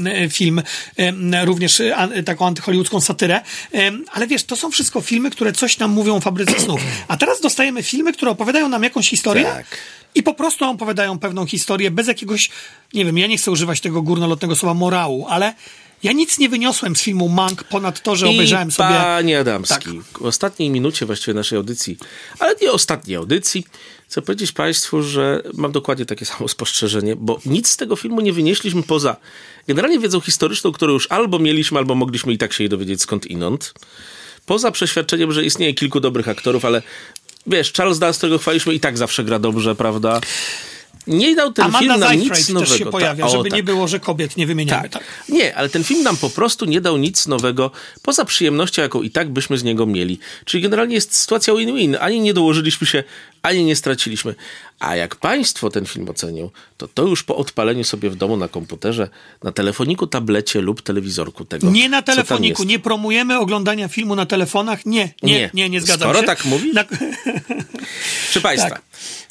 [0.05, 0.61] e, film,
[1.45, 1.82] również
[2.25, 3.41] taką antyhollywoodzką satyrę,
[4.11, 6.82] ale wiesz, to są wszystko filmy, które coś nam mówią o fabryce snów.
[7.07, 9.65] A teraz dostajemy filmy, które opowiadają nam jakąś historię Tak.
[10.15, 12.49] i po prostu opowiadają pewną historię bez jakiegoś,
[12.93, 15.53] nie wiem, ja nie chcę używać tego górnolotnego słowa morału, ale
[16.03, 18.89] ja nic nie wyniosłem z filmu Mank ponad to, że obejrzałem I sobie...
[18.89, 19.75] Panie Adamski,
[20.11, 20.19] Tak.
[20.21, 21.97] w ostatniej minucie właściwie naszej audycji,
[22.39, 23.65] ale nie ostatniej audycji,
[24.07, 28.33] chcę powiedzieć Państwu, że mam dokładnie takie samo spostrzeżenie, bo nic z tego filmu nie
[28.33, 29.15] wynieśliśmy poza
[29.67, 33.25] generalnie wiedzą historyczną, którą już albo mieliśmy, albo mogliśmy i tak się jej dowiedzieć skąd
[33.25, 33.73] inąd.
[34.45, 36.81] Poza przeświadczeniem, że istnieje kilku dobrych aktorów, ale
[37.47, 40.21] wiesz, Charles Dance, którego chwaliśmy i tak zawsze gra dobrze, prawda?
[41.08, 42.78] Nie dał ten Amanda film nam nic też nowego.
[42.78, 43.58] się pojawia, Ta- o, żeby tak.
[43.58, 44.89] nie było, że kobiet nie wymieniamy.
[44.89, 44.91] Tak.
[44.91, 45.03] Tak.
[45.30, 49.12] Nie, ale ten film nam po prostu nie dał nic nowego, poza przyjemnością, jaką i
[49.12, 50.20] tak byśmy z niego mieli.
[50.45, 51.97] Czyli generalnie jest sytuacja win-win.
[51.99, 53.03] Ani nie dołożyliśmy się,
[53.47, 54.35] ani nie straciliśmy.
[54.79, 58.47] A jak państwo ten film ocenią, to to już po odpaleniu sobie w domu na
[58.47, 59.09] komputerze,
[59.43, 61.69] na telefoniku, tablecie lub telewizorku tego.
[61.71, 64.85] Nie na telefoniku, nie promujemy oglądania filmu na telefonach.
[64.85, 65.49] Nie, nie, Nie.
[65.53, 66.25] nie, nie, zgadzam Skoro się.
[66.25, 66.73] tak mówisz?
[66.73, 66.83] Na...
[68.23, 68.81] Proszę Państwa, Tak.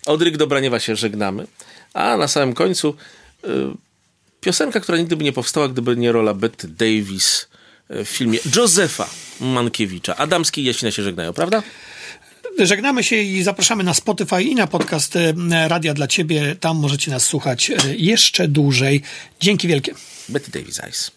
[0.07, 1.47] od Ryk do Braniewa się żegnamy,
[1.95, 2.95] a na samym końcu
[3.45, 3.49] y,
[4.41, 7.49] piosenka, która nigdy by nie powstała, gdyby nie rola Betty Davis
[7.91, 9.09] y, w filmie Józefa
[9.41, 10.17] Mankiewicza.
[10.17, 11.63] Adamski i Jasina się żegnają, prawda?
[12.59, 15.35] Żegnamy się i zapraszamy na Spotify i na podcast e,
[15.69, 16.57] Radia dla Ciebie.
[16.61, 19.03] Tam możecie nas słuchać e, jeszcze dłużej.
[19.41, 19.95] Dzięki wielkie.
[20.29, 21.11] Betty Davis Eyes.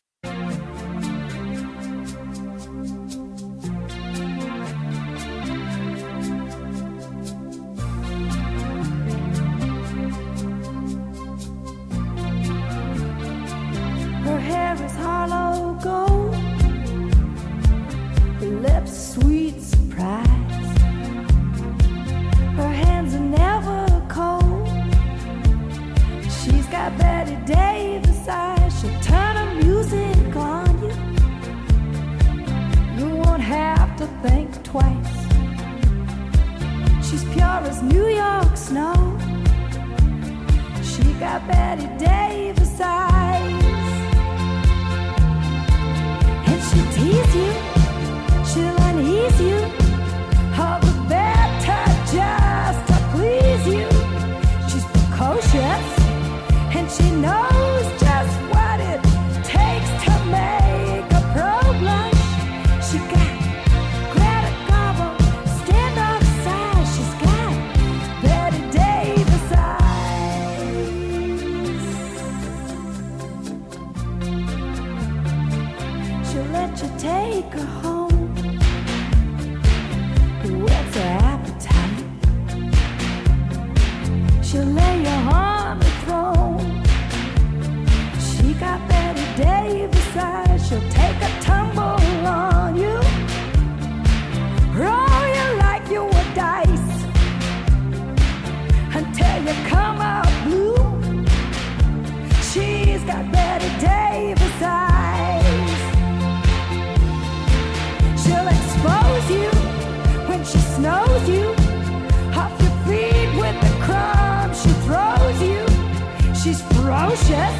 [116.44, 117.58] She's ferocious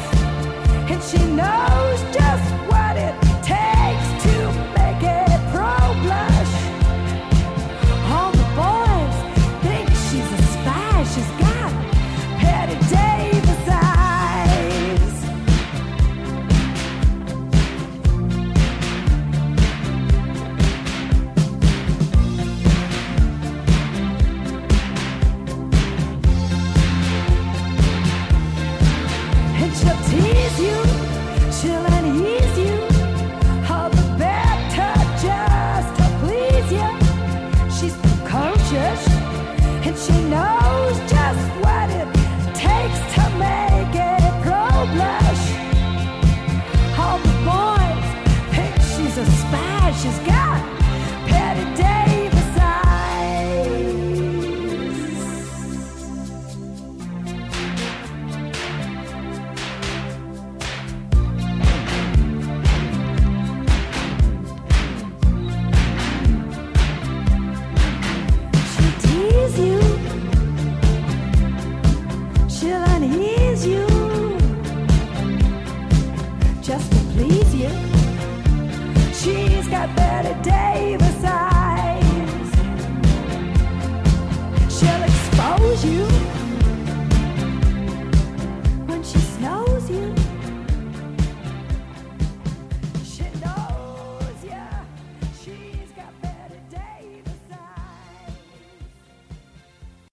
[0.88, 2.59] and she knows just